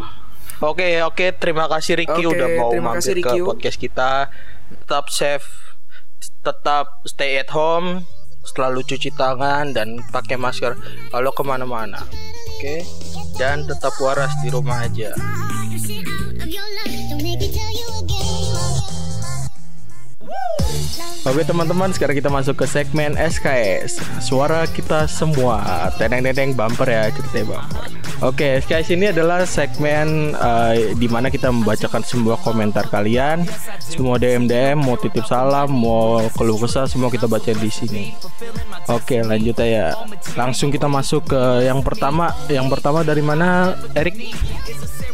Oke 0.63 1.03
oke 1.03 1.35
terima 1.43 1.67
kasih 1.67 1.99
Ricky 1.99 2.23
Oke, 2.23 2.39
udah 2.39 2.49
mau 2.55 2.71
terima 2.71 2.95
mampir 2.95 3.19
kasih, 3.19 3.43
ke 3.43 3.43
podcast 3.43 3.79
kita. 3.83 4.11
Tetap 4.71 5.11
safe, 5.11 5.47
tetap 6.47 7.03
stay 7.03 7.35
at 7.35 7.51
home, 7.51 8.07
selalu 8.43 8.83
cuci 8.87 9.11
tangan 9.15 9.71
dan 9.75 10.03
pakai 10.11 10.39
masker 10.39 10.75
kalau 11.11 11.31
ke 11.31 11.43
mana-mana. 11.47 12.03
Oke 12.59 12.83
dan 13.37 13.65
tetap 13.65 13.97
waras 14.01 14.33
di 14.45 14.49
rumah 14.53 14.85
aja. 14.85 15.11
Oke 21.23 21.47
teman-teman 21.47 21.95
sekarang 21.95 22.19
kita 22.19 22.31
masuk 22.35 22.65
ke 22.65 22.67
segmen 22.67 23.15
SKS 23.15 24.03
Suara 24.19 24.67
kita 24.67 25.07
semua. 25.07 25.89
Teneng-teneng 25.95 26.51
bumper 26.59 26.91
ya 26.91 27.15
ceritanya 27.15 27.63
bumper 27.63 28.03
Oke 28.23 28.59
SKS 28.63 28.95
ini 28.95 29.11
adalah 29.11 29.43
segmen 29.47 30.35
eh, 30.35 30.95
di 30.95 31.07
mana 31.11 31.27
kita 31.31 31.51
membacakan 31.51 32.03
semua 32.07 32.39
komentar 32.39 32.87
kalian. 32.91 33.47
Semua 33.83 34.19
DM-DM 34.19 34.79
mau 34.79 34.99
titip 34.99 35.27
salam 35.27 35.71
Mau 35.71 36.23
keluh 36.35 36.59
kesah 36.59 36.91
semua 36.91 37.11
kita 37.11 37.31
baca 37.31 37.51
di 37.51 37.71
sini. 37.71 38.15
Oke 38.91 39.23
lanjut 39.23 39.59
ya 39.63 39.95
Langsung 40.35 40.71
kita 40.71 40.91
masuk 40.91 41.35
ke 41.35 41.67
yang 41.67 41.83
pertama. 41.87 42.35
Yang 42.51 42.67
pertama 42.79 43.07
dari 43.07 43.23
mana 43.23 43.79
Erik? 43.95 44.35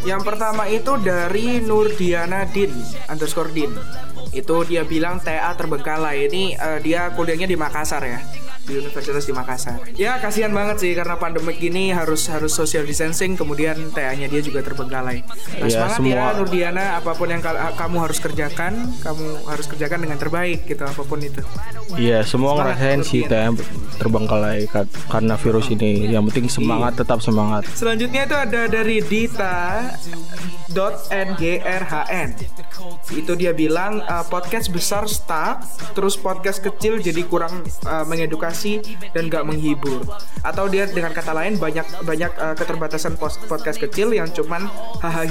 Yang 0.09 0.23
pertama 0.25 0.65
itu 0.73 0.97
dari 1.05 1.61
Nurdiana 1.61 2.49
Din 2.49 2.73
underscore 3.13 3.53
Din. 3.53 3.73
Itu 4.33 4.65
dia 4.65 4.85
bilang 4.85 5.21
TA 5.21 5.53
terbengkalai. 5.57 6.29
Ini 6.29 6.43
eh, 6.57 6.79
dia 6.85 7.13
kuliahnya 7.13 7.49
di 7.49 7.57
Makassar 7.57 8.03
ya 8.05 8.21
di 8.69 8.77
Universitas 8.77 9.25
di 9.25 9.33
Makassar. 9.33 9.81
Ya 9.97 10.21
kasihan 10.21 10.53
banget 10.53 10.77
sih 10.79 10.93
karena 10.93 11.17
pandemik 11.17 11.57
gini 11.57 11.89
harus 11.91 12.29
harus 12.29 12.53
social 12.53 12.85
distancing 12.85 13.33
kemudian 13.33 13.89
TA-nya 13.91 14.29
dia 14.29 14.45
juga 14.45 14.61
terbengkalai. 14.61 15.25
Nah, 15.25 15.65
Ya, 15.65 15.89
semangat 15.89 15.97
semua- 15.97 16.13
ya 16.15 16.37
Nurdiana 16.37 16.85
apa 16.95 17.13
pun 17.13 17.27
yang 17.27 17.41
kamu 17.75 17.97
harus 17.99 18.19
kerjakan, 18.19 18.73
kamu 19.01 19.25
harus 19.49 19.67
kerjakan 19.67 20.05
dengan 20.05 20.19
terbaik 20.21 20.69
gitu 20.69 20.85
apa 20.85 21.01
pun 21.01 21.19
itu. 21.19 21.41
Iya 21.97 22.21
semua 22.21 22.53
Semangat, 22.53 22.77
ngerasain 22.77 23.01
sih. 23.03 23.23
TM 23.25 23.55
terbengkalai 23.97 24.69
ka- 24.69 24.85
karena 25.09 25.35
virus 25.35 25.67
ini 25.69 26.07
Yang 26.07 26.25
penting 26.29 26.47
semangat 26.53 26.93
tetap 26.95 27.19
semangat 27.19 27.65
Selanjutnya 27.73 28.29
itu 28.29 28.37
ada 28.37 28.61
dari 28.69 29.01
Dita 29.01 29.89
.ngrhn 31.09 32.31
itu 33.11 33.33
dia 33.35 33.51
bilang 33.53 34.05
uh, 34.05 34.23
podcast 34.23 34.69
besar 34.69 35.09
stuck 35.09 35.65
terus 35.93 36.15
podcast 36.15 36.61
kecil 36.61 37.01
jadi 37.01 37.25
kurang 37.25 37.65
uh, 37.83 38.05
mengedukasi 38.05 38.58
dan 39.15 39.31
gak 39.31 39.45
menghibur. 39.47 40.03
Atau 40.43 40.67
dia 40.71 40.87
dengan 40.89 41.15
kata 41.15 41.33
lain 41.35 41.59
banyak 41.59 41.87
banyak 42.03 42.33
uh, 42.39 42.55
keterbatasan 42.59 43.15
podcast 43.21 43.79
kecil 43.79 44.11
yang 44.15 44.31
cuman 44.31 44.67
hahaha 45.03 45.27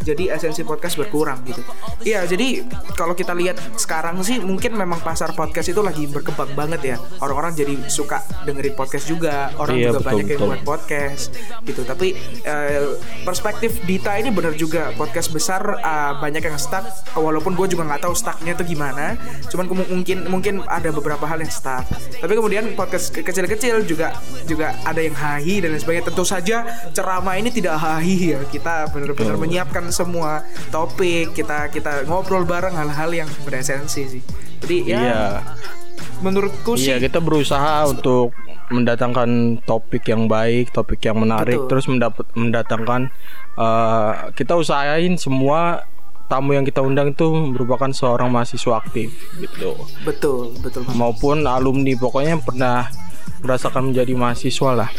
jadi 0.00 0.36
esensi 0.36 0.62
podcast 0.62 0.96
berkurang 0.96 1.42
gitu. 1.44 1.60
Iya 2.06 2.24
jadi 2.24 2.64
kalau 2.94 3.12
kita 3.12 3.34
lihat 3.34 3.58
sekarang 3.76 4.22
sih 4.22 4.38
mungkin 4.40 4.76
memang 4.76 5.02
pasar 5.02 5.34
podcast 5.34 5.72
itu 5.72 5.82
lagi 5.82 6.06
berkembang 6.06 6.54
banget 6.54 6.94
ya. 6.94 6.96
Orang-orang 7.18 7.52
jadi 7.56 7.74
suka 7.90 8.22
dengerin 8.46 8.74
podcast 8.78 9.06
juga 9.10 9.50
orang 9.58 9.76
Iya, 9.76 9.86
juga 9.90 9.98
betul, 10.00 10.08
banyak 10.08 10.26
yang 10.30 10.40
buat 10.46 10.62
podcast 10.62 11.22
gitu. 11.66 11.82
Tapi 11.82 12.14
eh, 12.46 12.94
perspektif 13.26 13.82
Dita 13.84 14.14
ini 14.16 14.30
benar 14.30 14.54
juga 14.54 14.94
podcast 14.94 15.34
besar 15.34 15.62
eh, 15.80 16.12
banyak 16.20 16.42
yang 16.46 16.58
stuck 16.60 16.86
walaupun 17.18 17.58
gue 17.58 17.66
juga 17.74 17.84
nggak 17.90 18.06
tahu 18.06 18.14
stucknya 18.14 18.54
itu 18.54 18.76
gimana. 18.76 19.18
Cuman 19.50 19.66
mungkin 19.90 20.18
mungkin 20.30 20.54
ada 20.70 20.94
beberapa 20.94 21.26
hal 21.26 21.42
yang 21.42 21.52
stuck. 21.52 21.84
Tapi 22.20 22.32
kemudian 22.38 22.69
podcast 22.74 23.12
ke- 23.14 23.22
kecil-kecil 23.22 23.84
juga 23.84 24.16
juga 24.44 24.74
ada 24.82 25.00
yang 25.00 25.14
hahi 25.14 25.62
dan 25.62 25.74
lain 25.74 25.80
sebagainya 25.80 26.06
tentu 26.10 26.24
saja 26.24 26.56
ceramah 26.90 27.34
ini 27.36 27.50
tidak 27.50 27.78
hahi 27.78 28.34
ya 28.36 28.40
kita 28.48 28.90
benar-benar 28.90 29.36
Betul. 29.36 29.42
menyiapkan 29.42 29.84
semua 29.90 30.42
topik 30.68 31.32
kita 31.32 31.68
kita 31.70 32.04
ngobrol 32.06 32.42
bareng 32.44 32.74
hal-hal 32.74 33.10
yang 33.12 33.28
beresensi 33.46 34.02
sih 34.18 34.22
jadi 34.60 34.76
ya 34.84 34.98
Iya 35.00 35.22
menurutku 36.20 36.76
sih 36.76 36.92
Iya 36.92 37.00
kita 37.00 37.18
berusaha 37.20 37.88
untuk 37.88 38.32
mendatangkan 38.70 39.60
topik 39.66 40.06
yang 40.06 40.30
baik, 40.30 40.70
topik 40.70 41.02
yang 41.02 41.18
menarik, 41.18 41.58
Betul. 41.58 41.68
terus 41.74 41.86
mendapat 41.90 42.26
mendatangkan 42.38 43.10
eh, 43.58 44.12
kita 44.38 44.54
usahain 44.54 45.18
semua 45.18 45.82
tamu 46.30 46.54
yang 46.54 46.62
kita 46.62 46.78
undang 46.78 47.10
itu 47.10 47.26
merupakan 47.26 47.90
seorang 47.90 48.30
mahasiswa 48.30 48.78
aktif 48.78 49.10
gitu, 49.42 49.74
betul 50.06 50.54
betul 50.62 50.86
Mas. 50.86 50.94
maupun 50.94 51.42
alumni 51.42 51.90
pokoknya 51.98 52.38
yang 52.38 52.44
pernah 52.46 52.86
merasakan 53.42 53.90
menjadi 53.90 54.14
mahasiswa 54.14 54.86
lah. 54.86 54.90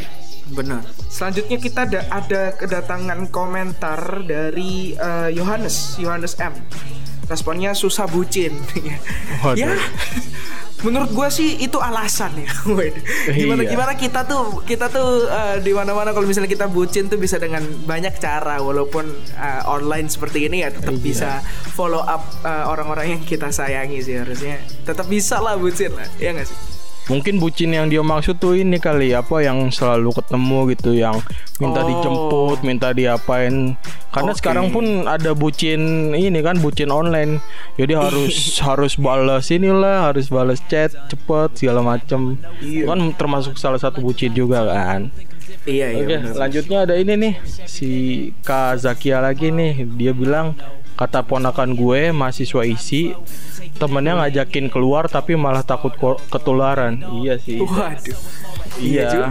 Benar. 0.51 0.83
Selanjutnya 1.07 1.55
kita 1.63 1.87
ada, 1.87 2.01
ada 2.11 2.51
kedatangan 2.59 3.31
komentar 3.31 4.27
dari 4.27 4.91
Yohanes, 5.31 5.95
Yohanes 5.95 6.35
M. 6.43 6.51
Responnya 7.31 7.71
susah 7.71 8.05
bucin. 8.05 8.51
Waduh. 9.43 9.55
ya, 9.55 9.71
menurut 10.81 11.13
gua 11.13 11.29
sih 11.29 11.55
itu 11.57 11.77
alasan 11.77 12.33
ya. 12.35 12.49
Gimana 13.37 13.61
Iya. 13.61 13.69
gimana 13.71 13.93
kita 13.95 14.25
tuh 14.25 14.65
kita 14.65 14.89
tuh 14.89 15.23
eh, 15.25 15.57
di 15.61 15.71
mana-mana 15.71 16.09
kalau 16.09 16.25
misalnya 16.25 16.49
kita 16.49 16.65
bucin 16.67 17.05
tuh 17.05 17.15
bisa 17.15 17.37
dengan 17.37 17.61
banyak 17.85 18.17
cara 18.17 18.59
walaupun 18.59 19.05
eh, 19.31 19.61
online 19.63 20.09
seperti 20.09 20.49
ini 20.49 20.65
ya 20.65 20.73
tetap 20.73 20.91
Iya. 20.91 20.99
bisa 20.99 21.29
follow 21.71 22.01
up 22.01 22.25
eh, 22.41 22.65
orang-orang 22.65 23.15
yang 23.15 23.21
kita 23.21 23.47
sayangi 23.47 24.01
sih 24.01 24.17
harusnya. 24.17 24.57
Tetap 24.83 25.05
bisa 25.05 25.37
lah 25.37 25.55
bucin 25.55 25.93
lah. 25.93 26.09
Ya 26.17 26.33
nggak 26.33 26.49
sih? 26.49 26.57
Mungkin 27.11 27.43
bucin 27.43 27.75
yang 27.75 27.91
dia 27.91 27.99
maksud 27.99 28.39
tuh 28.39 28.55
ini 28.55 28.79
kali 28.79 29.11
apa 29.11 29.43
yang 29.43 29.67
selalu 29.67 30.15
ketemu 30.15 30.59
gitu 30.71 30.95
yang 30.95 31.19
minta 31.59 31.83
Oh. 31.83 31.87
dijemput, 31.91 32.57
minta 32.63 32.95
diapain. 32.95 33.75
Karena 34.15 34.31
Oke. 34.31 34.39
sekarang 34.39 34.71
pun 34.71 35.03
ada 35.03 35.35
bucin 35.35 36.15
ini 36.15 36.39
kan 36.39 36.55
bucin 36.63 36.87
online. 36.87 37.43
Jadi 37.75 37.99
harus 37.99 38.35
harus 38.67 38.95
balas 38.95 39.51
inilah, 39.51 40.07
harus 40.07 40.31
balas 40.31 40.63
chat 40.71 40.95
cepet 41.11 41.49
segala 41.59 41.83
macem. 41.83 42.39
Iya. 42.63 42.87
Kan 42.87 43.11
termasuk 43.19 43.59
salah 43.59 43.77
satu 43.77 43.99
bucin 43.99 44.31
juga 44.31 44.63
kan. 44.63 45.11
Iya 45.67 45.87
iya. 45.91 46.01
Oke, 46.07 46.17
lanjutnya 46.31 46.87
ada 46.87 46.95
ini 46.95 47.13
nih 47.19 47.33
si 47.67 47.91
Kak 48.41 48.81
Zakia 48.81 49.19
lagi 49.19 49.51
nih. 49.51 49.83
Dia 49.99 50.15
bilang 50.15 50.55
kata 51.01 51.25
ponakan 51.25 51.73
gue 51.73 52.13
mahasiswa 52.13 52.61
isi 52.61 53.17
temennya 53.81 54.21
ngajakin 54.21 54.69
keluar 54.69 55.09
tapi 55.09 55.33
malah 55.33 55.65
takut 55.65 55.89
ketularan. 56.29 57.01
Iya 57.25 57.41
sih. 57.41 57.57
Waduh. 57.57 58.17
Iya. 58.77 59.09
juga. 59.09 59.27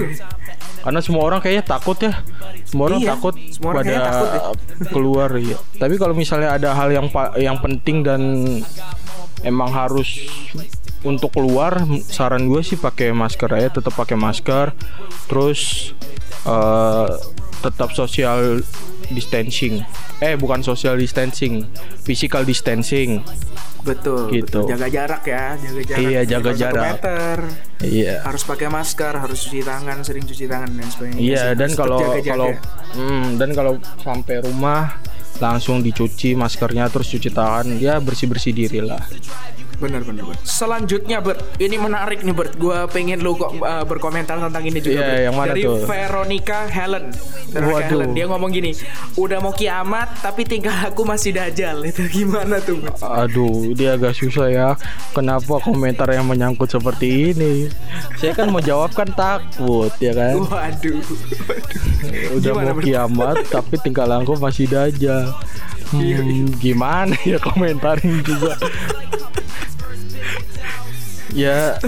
Karena 0.81 1.01
semua 1.05 1.23
orang 1.31 1.39
kayaknya 1.39 1.63
takut 1.63 1.95
ya. 2.03 2.19
Semua 2.67 2.91
orang 2.91 3.01
Iya, 3.07 3.11
takut 3.15 3.35
semua 3.55 3.69
orang 3.71 3.85
pada 3.87 3.95
takut 4.03 4.29
deh. 4.35 4.43
keluar 4.91 5.31
ya. 5.39 5.59
Tapi 5.79 5.95
kalau 5.95 6.15
misalnya 6.19 6.59
ada 6.59 6.75
hal 6.75 6.91
yang 6.91 7.07
yang 7.39 7.63
penting 7.63 8.03
dan 8.03 8.21
emang 9.47 9.71
harus 9.71 10.27
untuk 11.07 11.33
keluar 11.33 11.81
saran 12.11 12.51
gue 12.51 12.61
sih 12.61 12.77
pakai 12.77 13.15
masker 13.15 13.49
aja 13.57 13.81
tetap 13.81 13.97
pakai 13.97 14.21
masker 14.21 14.75
terus 15.33 15.93
eh, 16.45 17.09
tetap 17.65 17.93
social 17.97 18.61
distancing 19.11 19.83
eh 20.19 20.35
bukan 20.35 20.63
social 20.63 20.95
distancing 20.97 21.67
physical 22.03 22.43
distancing 22.43 23.21
Betul, 23.81 24.29
Gitu. 24.29 24.61
betul. 24.61 24.77
Jaga 24.77 24.89
jarak 24.93 25.23
ya, 25.25 25.57
jaga 25.57 25.83
jarak. 25.89 26.05
Iya, 26.05 26.21
jaga 26.29 26.51
jarak. 26.53 26.85
meter. 27.01 27.37
iya 27.81 28.15
Harus 28.21 28.45
pakai 28.45 28.69
masker, 28.69 29.15
harus 29.17 29.39
cuci 29.41 29.65
tangan, 29.65 30.05
sering 30.05 30.25
cuci 30.29 30.45
tangan 30.45 30.69
dan 30.69 30.89
sebagainya. 30.93 31.17
Iya 31.21 31.43
Sih, 31.49 31.57
dan 31.57 31.71
kalau 31.73 32.01
kalau 32.21 32.49
hmm, 32.93 33.27
dan 33.41 33.51
kalau 33.57 33.73
sampai 34.05 34.45
rumah 34.45 35.01
langsung 35.41 35.81
dicuci 35.81 36.37
maskernya 36.37 36.93
terus 36.93 37.09
cuci 37.09 37.33
tangan 37.33 37.81
ya 37.81 37.97
bersih 38.05 38.29
bersih 38.29 38.53
diri 38.53 38.85
lah. 38.85 39.01
Benar 39.81 40.05
benar. 40.05 40.23
benar. 40.29 40.37
Selanjutnya 40.45 41.25
Bert, 41.25 41.41
ini 41.57 41.81
menarik 41.81 42.21
nih 42.21 42.37
Bert. 42.37 42.53
Gua 42.61 42.85
pengen 42.85 43.25
lu 43.25 43.33
kok 43.33 43.57
uh, 43.57 43.81
berkomentar 43.83 44.37
tentang 44.37 44.61
ini 44.61 44.77
juga. 44.79 45.01
Iya, 45.01 45.09
Bert. 45.09 45.25
yang 45.25 45.35
mana 45.41 45.49
Dari 45.57 45.63
tuh? 45.65 45.77
Veronica 45.89 46.59
Helen. 46.69 47.05
Veronica 47.49 47.75
Waduh. 47.81 47.89
Helen. 47.89 48.11
Dia 48.13 48.25
ngomong 48.29 48.51
gini, 48.53 48.71
udah 49.17 49.39
mau 49.41 49.57
kiamat 49.57 50.21
tapi 50.21 50.45
tinggal 50.45 50.77
aku 50.85 51.09
masih 51.09 51.33
dajal. 51.33 51.81
Itu 51.91 52.05
gimana 52.13 52.61
tuh? 52.61 52.77
Bert? 52.77 53.01
Aduh, 53.01 53.73
dia 53.73 53.97
agak 53.97 54.13
susah 54.13 54.47
ya. 54.53 54.69
Kenapa 55.17 55.57
komentar 55.65 56.13
yang 56.13 56.29
menyangkut 56.29 56.69
seperti 56.69 57.33
ini? 57.33 57.73
Saya 58.21 58.37
kan 58.37 58.53
mau 58.53 58.61
jawab 58.61 58.93
kan 58.93 59.09
takut, 59.09 59.89
ya 59.97 60.13
kan? 60.13 60.45
Waduh. 60.45 61.01
Udah 62.37 62.53
Gimana, 62.53 62.69
mau 62.69 62.77
Bert? 62.77 62.85
kiamat, 62.85 63.37
tapi 63.49 63.75
tinggal 63.81 64.13
aku 64.13 64.37
masih 64.37 64.69
dajal. 64.69 65.33
Hmm, 65.91 66.47
gimana 66.63 67.19
ya 67.27 67.35
komentarin 67.43 68.23
juga? 68.23 68.55
Ya 71.35 71.79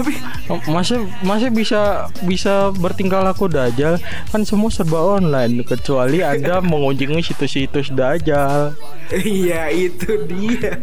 masa 0.67 1.03
masa 1.23 1.47
bisa 1.51 2.11
bisa 2.23 2.71
bertingkah 2.75 3.23
laku 3.23 3.51
dajal 3.51 3.99
kan 4.31 4.41
semua 4.47 4.71
serba 4.71 5.19
online 5.19 5.63
kecuali 5.67 6.23
anda 6.23 6.63
mengunjungi 6.71 7.21
situs-situs 7.21 7.91
dajal 7.91 8.75
Iya 9.13 9.69
itu 9.69 10.25
dia. 10.25 10.81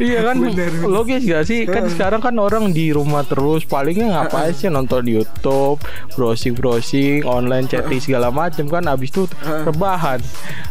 Iya 0.00 0.24
kan? 0.24 0.40
Bener. 0.40 0.72
logis 0.88 1.26
gak 1.26 1.44
sih? 1.44 1.68
Kan 1.68 1.90
sekarang 1.90 2.24
kan 2.24 2.32
orang 2.40 2.72
di 2.72 2.94
rumah 2.94 3.26
terus 3.26 3.66
palingnya 3.68 4.14
ngapain 4.14 4.54
sih 4.56 4.72
nonton 4.72 5.04
YouTube 5.04 5.76
browsing 6.16 6.56
browsing 6.56 7.26
online 7.28 7.68
chatting 7.68 8.00
segala 8.00 8.32
macam 8.32 8.70
kan? 8.70 8.88
Abis 8.88 9.12
itu 9.12 9.28
rebahan 9.44 10.22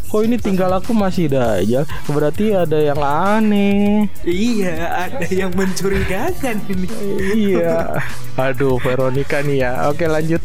kok 0.07 0.23
ini 0.23 0.39
tinggal 0.39 0.71
aku 0.71 0.95
masih 0.95 1.27
dajal 1.27 1.83
berarti 2.07 2.55
ada 2.55 2.79
yang 2.79 3.03
aneh. 3.03 4.07
Iya 4.23 5.11
ada 5.11 5.27
yang 5.27 5.51
mencurigakan 5.51 6.63
ini. 6.71 6.87
iya. 7.35 7.99
Aduh 8.39 8.79
Veronica 8.79 9.43
nih 9.43 9.67
ya. 9.67 9.91
Oke 9.91 10.07
lanjut. 10.07 10.39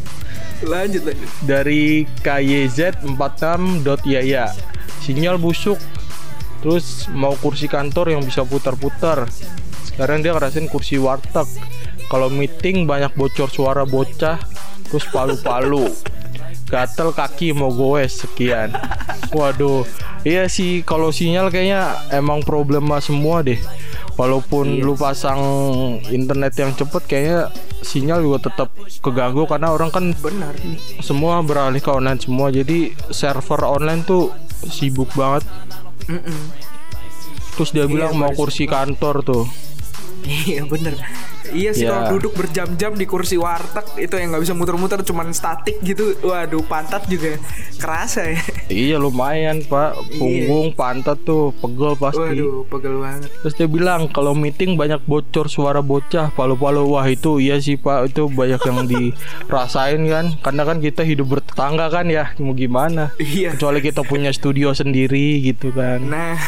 Lanjut 0.62 1.03
lanjut. 1.07 1.27
dari 1.46 2.07
KYZ46.yaya 2.27 4.51
sinyal 5.03 5.38
busuk. 5.38 5.79
Terus 6.62 7.11
mau 7.11 7.35
kursi 7.38 7.66
kantor 7.66 8.14
yang 8.14 8.22
bisa 8.22 8.46
putar-putar. 8.46 9.27
Sekarang 9.83 10.22
dia 10.22 10.31
ngerasain 10.31 10.70
kursi 10.70 10.94
warteg. 10.98 11.46
Kalau 12.07 12.31
meeting 12.31 12.87
banyak 12.87 13.11
bocor 13.18 13.51
suara 13.51 13.83
bocah 13.83 14.38
terus 14.92 15.09
palu-palu 15.09 15.88
gatel 16.73 17.13
kaki 17.13 17.53
mau 17.53 17.69
goes 17.69 18.25
sekian. 18.25 18.73
Waduh 19.29 19.85
iya 20.25 20.49
sih 20.49 20.81
kalau 20.81 21.13
sinyal 21.13 21.53
kayaknya 21.53 22.01
emang 22.09 22.41
problema 22.41 22.97
semua 23.05 23.45
deh. 23.45 23.61
Walaupun 24.17 24.81
lu 24.81 24.97
pasang 24.97 25.41
internet 26.09 26.57
yang 26.57 26.73
cepet 26.73 27.03
kayaknya 27.05 27.53
sinyal 27.85 28.25
juga 28.25 28.49
tetap 28.49 28.69
keganggu 29.05 29.45
karena 29.49 29.73
orang 29.73 29.89
kan 29.93 30.13
Benar. 30.17 30.53
semua 31.05 31.45
beralih 31.45 31.81
ke 31.85 31.93
online 31.93 32.21
semua. 32.21 32.49
Jadi 32.49 32.97
server 33.13 33.61
online 33.69 34.09
tuh 34.09 34.33
sibuk 34.65 35.13
banget. 35.13 35.45
Mm-mm. 36.09 36.41
terus 37.53 37.71
dia 37.71 37.85
bilang 37.85 38.17
mau 38.17 38.33
kursi 38.33 38.65
kantor 38.65 39.21
tuh. 39.21 39.45
Iya 40.25 40.65
bener 40.65 40.97
Iya 41.53 41.71
sih 41.71 41.85
Ya. 41.85 41.93
kalau 41.93 42.17
duduk 42.17 42.33
berjam-jam 42.33 42.95
di 42.95 43.05
kursi 43.05 43.37
warteg 43.37 43.85
Itu 43.99 44.17
yang 44.17 44.33
nggak 44.33 44.43
bisa 44.43 44.55
muter-muter 44.55 45.01
cuman 45.03 45.31
statik 45.31 45.79
gitu. 45.83 46.17
Waduh 46.21 46.65
pantat 46.65 47.05
juga 47.07 47.37
kerasa 47.77 48.33
ya. 48.33 48.41
Iya 48.67 48.97
lumayan 48.97 49.61
pak. 49.62 49.99
Punggung 50.17 50.73
pantat 50.73 51.21
tuh 51.23 51.53
pegel 51.59 51.93
pasti. 51.95 52.23
Waduh 52.23 52.65
pegel 52.67 52.95
banget. 52.99 53.29
Terus 53.43 53.55
dia 53.55 53.69
bilang 53.69 54.09
kalau 54.09 54.33
meeting 54.33 54.75
banyak 54.75 55.05
bocor 55.05 55.47
suara 55.47 55.85
bocah. 55.85 56.33
Palu-palu 56.33 56.88
wah 56.88 57.05
itu 57.05 57.37
iya 57.37 57.59
sih 57.59 57.77
pak. 57.77 58.11
Itu 58.11 58.33
banyak 58.33 58.61
yang 58.62 58.79
dirasain 58.87 60.01
kan. 60.09 60.25
Karena 60.41 60.62
kan 60.65 60.79
kita 60.79 61.03
hidup 61.03 61.29
bertetangga 61.29 61.93
kan 61.93 62.09
ya. 62.09 62.33
Mau 62.41 62.57
gimana? 62.57 63.12
Iya. 63.19 63.53
Kecuali 63.55 63.81
kita 63.81 64.03
punya 64.03 64.33
studio 64.33 64.73
sendiri 64.73 65.43
gitu 65.43 65.69
kan. 65.71 66.01
Nah 66.03 66.38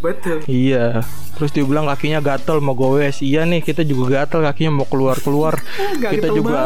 Betul 0.00 0.44
Iya. 0.48 1.04
Terus 1.36 1.56
dia 1.56 1.64
bilang 1.64 1.88
kakinya 1.88 2.20
gatel 2.20 2.60
mau 2.60 2.76
gowes. 2.76 3.24
Iya 3.24 3.48
nih 3.48 3.64
kita 3.64 3.84
juga 3.84 4.24
gatel 4.24 4.44
kakinya 4.44 4.82
mau 4.82 4.86
keluar 4.88 5.16
keluar. 5.20 5.56
Kita 6.12 6.28
juga 6.32 6.60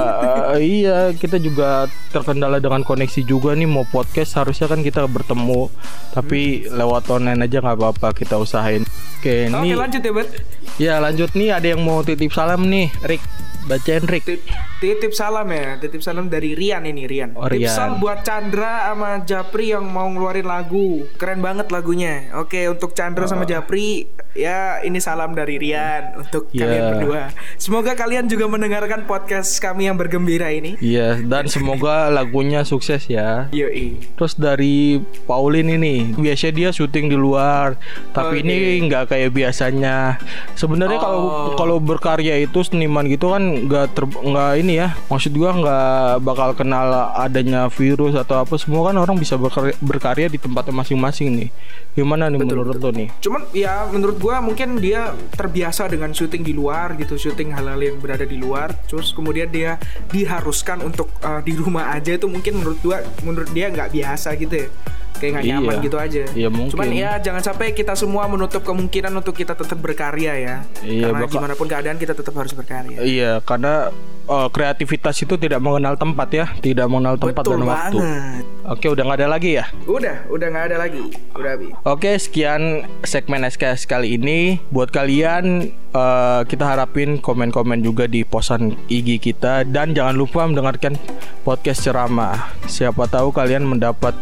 eh, 0.54 0.62
iya 0.62 1.10
kita 1.14 1.38
juga 1.38 1.86
terkendala 2.10 2.58
dengan 2.58 2.82
koneksi 2.82 3.22
juga 3.26 3.54
nih 3.54 3.66
mau 3.66 3.86
podcast 3.86 4.38
harusnya 4.38 4.66
kan 4.70 4.80
kita 4.82 5.06
bertemu 5.06 5.70
tapi 6.14 6.66
lewat 6.70 7.10
online 7.10 7.42
aja 7.44 7.58
nggak 7.62 7.76
apa-apa 7.78 8.14
kita 8.14 8.38
usahain. 8.38 8.86
Oke 9.18 9.50
Oke 9.50 9.66
nih 9.66 9.74
lanjut 9.74 10.02
ya 10.04 10.12
Bet 10.12 10.28
ya 10.76 10.94
lanjut 11.00 11.30
nih 11.32 11.48
ada 11.54 11.66
yang 11.74 11.80
mau 11.82 12.04
titip 12.04 12.30
salam 12.30 12.68
nih 12.68 12.92
Rick 13.08 13.22
bacain 13.66 14.04
Rick. 14.04 14.24
Titip, 14.28 14.44
titip 14.86 15.12
salam 15.12 15.48
ya 15.48 15.76
Titip 15.76 16.00
salam 16.00 16.26
dari 16.26 16.52
Rian 16.52 16.84
ini 16.84 17.04
Rian 17.04 17.32
Oh, 17.32 17.46
Titip 17.46 17.66
salam 17.66 17.96
buat 17.96 18.20
Chandra 18.20 18.90
sama 18.90 19.22
Japri 19.22 19.70
yang 19.70 19.84
mau 19.84 20.04
ngeluarin 20.06 20.44
lagu 20.44 21.08
Keren 21.14 21.40
banget 21.40 21.68
lagunya 21.68 22.28
Oke 22.34 22.66
untuk 22.66 22.92
Chandra 22.92 23.24
Oh. 23.24 23.30
sama 23.30 23.44
Japri 23.44 24.04
Ya 24.32 24.78
ini 24.80 24.98
salam 24.98 25.32
dari 25.32 25.56
Rian 25.56 26.18
Untuk 26.18 26.50
Ya. 26.50 26.66
kalian 26.66 26.82
berdua 26.92 27.22
Semoga 27.56 27.94
kalian 27.94 28.26
juga 28.26 28.44
mendengarkan 28.44 29.04
podcast 29.04 29.32
kami 29.56 29.86
yang 29.86 29.94
bergembira 29.94 30.50
ini 30.50 30.76
Iya 30.76 31.22
dan 31.24 31.46
semoga 31.46 32.10
lagunya 32.10 32.60
sukses 32.62 33.06
ya. 33.06 33.46
Yoi 33.50 33.96
Terus 34.12 34.34
dari 34.34 34.98
Pauline 35.24 35.70
ini, 35.72 35.94
biasanya 36.12 36.52
dia 36.52 36.68
syuting 36.70 37.06
di 37.06 37.14
luar, 37.14 37.78
tapi 38.10 38.38
Oke. 38.38 38.44
ini 38.44 38.56
nggak 38.82 39.04
kayak 39.08 39.30
biasanya. 39.30 40.18
Sebenarnya 40.52 40.98
kalau 40.98 41.22
Oh. 41.22 41.54
kalau 41.54 41.76
berkarya 41.78 42.36
itu 42.38 42.60
seniman 42.60 43.06
gitu 43.06 43.30
kan 43.30 43.40
nggak 43.64 43.86
ter 43.92 44.04
nggak 44.04 44.52
ini 44.56 44.73
ya, 44.74 44.98
maksud 45.06 45.30
gua 45.38 45.54
nggak 45.54 46.26
bakal 46.26 46.50
kenal 46.58 47.14
adanya 47.14 47.70
virus 47.70 48.18
atau 48.18 48.42
apa. 48.42 48.58
Semua 48.58 48.90
kan 48.90 48.98
orang 48.98 49.14
bisa 49.14 49.38
berkarya, 49.38 49.74
berkarya 49.78 50.26
di 50.26 50.38
tempatnya 50.42 50.74
masing-masing 50.74 51.28
nih. 51.38 51.48
Gimana 51.94 52.26
nih 52.26 52.42
menurut 52.42 52.76
lo 52.76 52.90
nih? 52.90 53.08
Cuman 53.22 53.46
ya 53.54 53.86
menurut 53.88 54.18
gua 54.18 54.42
mungkin 54.42 54.82
dia 54.82 55.14
terbiasa 55.34 55.86
dengan 55.86 56.10
syuting 56.10 56.42
di 56.42 56.50
luar 56.50 56.98
gitu, 56.98 57.14
syuting 57.14 57.54
hal-hal 57.54 57.78
yang 57.78 57.96
berada 58.02 58.26
di 58.26 58.36
luar. 58.36 58.74
Terus 58.90 59.14
kemudian 59.14 59.48
dia 59.48 59.78
diharuskan 60.10 60.82
untuk 60.82 61.08
uh, 61.22 61.38
di 61.40 61.54
rumah 61.54 61.94
aja 61.94 62.18
itu 62.18 62.26
mungkin 62.26 62.58
menurut 62.58 62.78
gua 62.82 62.98
menurut 63.22 63.50
dia 63.54 63.70
nggak 63.70 63.94
biasa 63.94 64.34
gitu 64.36 64.66
ya. 64.66 64.68
Kayak 65.14 65.30
nggak 65.32 65.44
Iya. 65.44 65.54
nyaman 65.56 65.74
gitu 65.80 65.96
aja. 65.96 66.22
Iya, 66.30 66.48
mungkin. 66.48 66.72
Cuman 66.72 66.88
ya 66.90 67.10
jangan 67.18 67.42
sampai 67.42 67.70
kita 67.70 67.94
semua 67.94 68.26
menutup 68.26 68.60
kemungkinan 68.60 69.14
untuk 69.14 69.32
kita 69.32 69.54
tetap 69.54 69.78
berkarya 69.78 70.32
ya. 70.34 70.56
Iya, 70.80 71.08
Karena 71.08 71.20
bakal- 71.22 71.32
gimana 71.32 71.54
pun 71.54 71.66
keadaan 71.66 71.96
kita 71.96 72.12
tetap 72.12 72.34
harus 72.34 72.52
berkarya. 72.52 72.98
Iya, 72.98 73.32
karena 73.40 73.94
eh, 74.24 74.48
kreativitas 74.48 75.20
itu 75.20 75.36
tidak 75.36 75.60
mengenal 75.60 75.94
tempat 75.94 76.28
ya, 76.30 76.46
tidak 76.58 76.88
mengenal 76.88 77.14
tempat 77.14 77.44
Betul 77.44 77.60
dan 77.60 77.68
waktu. 77.68 77.98
banget. 78.00 78.44
Oke, 78.64 78.86
udah 78.88 79.02
nggak 79.04 79.18
ada 79.20 79.28
lagi 79.28 79.50
ya? 79.54 79.64
Udah, 79.84 80.16
udah 80.26 80.46
nggak 80.48 80.64
ada 80.64 80.76
lagi. 80.80 81.02
Udah 81.30 81.50
habis. 81.52 81.72
Oke, 81.84 82.10
sekian 82.16 82.62
segmen 83.02 83.44
SKS 83.44 83.84
kali 83.84 84.16
ini. 84.16 84.64
Buat 84.70 84.90
kalian, 84.90 85.68
eh, 85.68 86.40
kita 86.42 86.64
harapin 86.64 87.20
komen-komen 87.20 87.84
juga 87.84 88.08
di 88.08 88.24
posan 88.24 88.72
IG 88.88 89.20
kita 89.20 89.60
dan 89.62 89.92
jangan 89.92 90.16
lupa 90.16 90.42
mendengarkan 90.42 90.96
podcast 91.42 91.84
ceramah. 91.84 92.48
Siapa 92.64 93.04
tahu 93.04 93.28
kalian 93.28 93.62
mendapat 93.62 94.16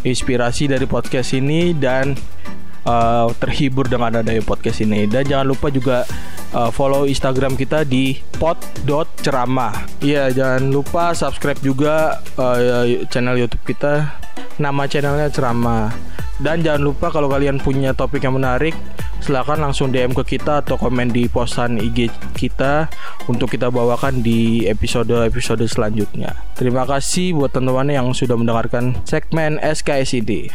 inspirasi 0.00 0.37
dari 0.38 0.86
podcast 0.86 1.34
ini 1.34 1.74
dan 1.74 2.14
eh, 2.86 3.28
terhibur 3.42 3.90
dengan 3.90 4.22
adanya 4.22 4.38
podcast 4.46 4.78
ini. 4.86 5.10
Dan 5.10 5.26
jangan 5.26 5.46
lupa 5.50 5.66
juga 5.74 6.06
eh, 6.54 6.70
follow 6.70 7.10
Instagram 7.10 7.58
kita 7.58 7.82
di 7.82 8.22
pod.ceramah. 8.38 9.98
Iya, 9.98 10.30
jangan 10.30 10.70
lupa 10.70 11.10
subscribe 11.18 11.58
juga 11.58 12.22
eh, 12.38 13.02
channel 13.10 13.34
YouTube 13.34 13.66
kita. 13.66 14.14
Nama 14.62 14.82
channelnya 14.86 15.28
ceramah. 15.34 15.90
Dan 16.38 16.62
jangan 16.62 16.82
lupa 16.86 17.10
kalau 17.10 17.26
kalian 17.26 17.58
punya 17.58 17.90
topik 17.90 18.22
yang 18.22 18.38
menarik, 18.38 18.70
silahkan 19.18 19.58
langsung 19.58 19.90
DM 19.90 20.14
ke 20.14 20.38
kita 20.38 20.62
atau 20.62 20.78
komen 20.78 21.10
di 21.10 21.26
posan 21.26 21.78
IG 21.78 22.10
kita 22.34 22.88
untuk 23.26 23.52
kita 23.52 23.68
bawakan 23.68 24.22
di 24.22 24.64
episode-episode 24.70 25.66
selanjutnya. 25.66 26.34
Terima 26.54 26.86
kasih 26.88 27.36
buat 27.36 27.52
teman-teman 27.52 27.90
yang 27.92 28.06
sudah 28.14 28.38
mendengarkan 28.38 28.98
segmen 29.04 29.58
SKS 29.62 30.22
ini. 30.22 30.50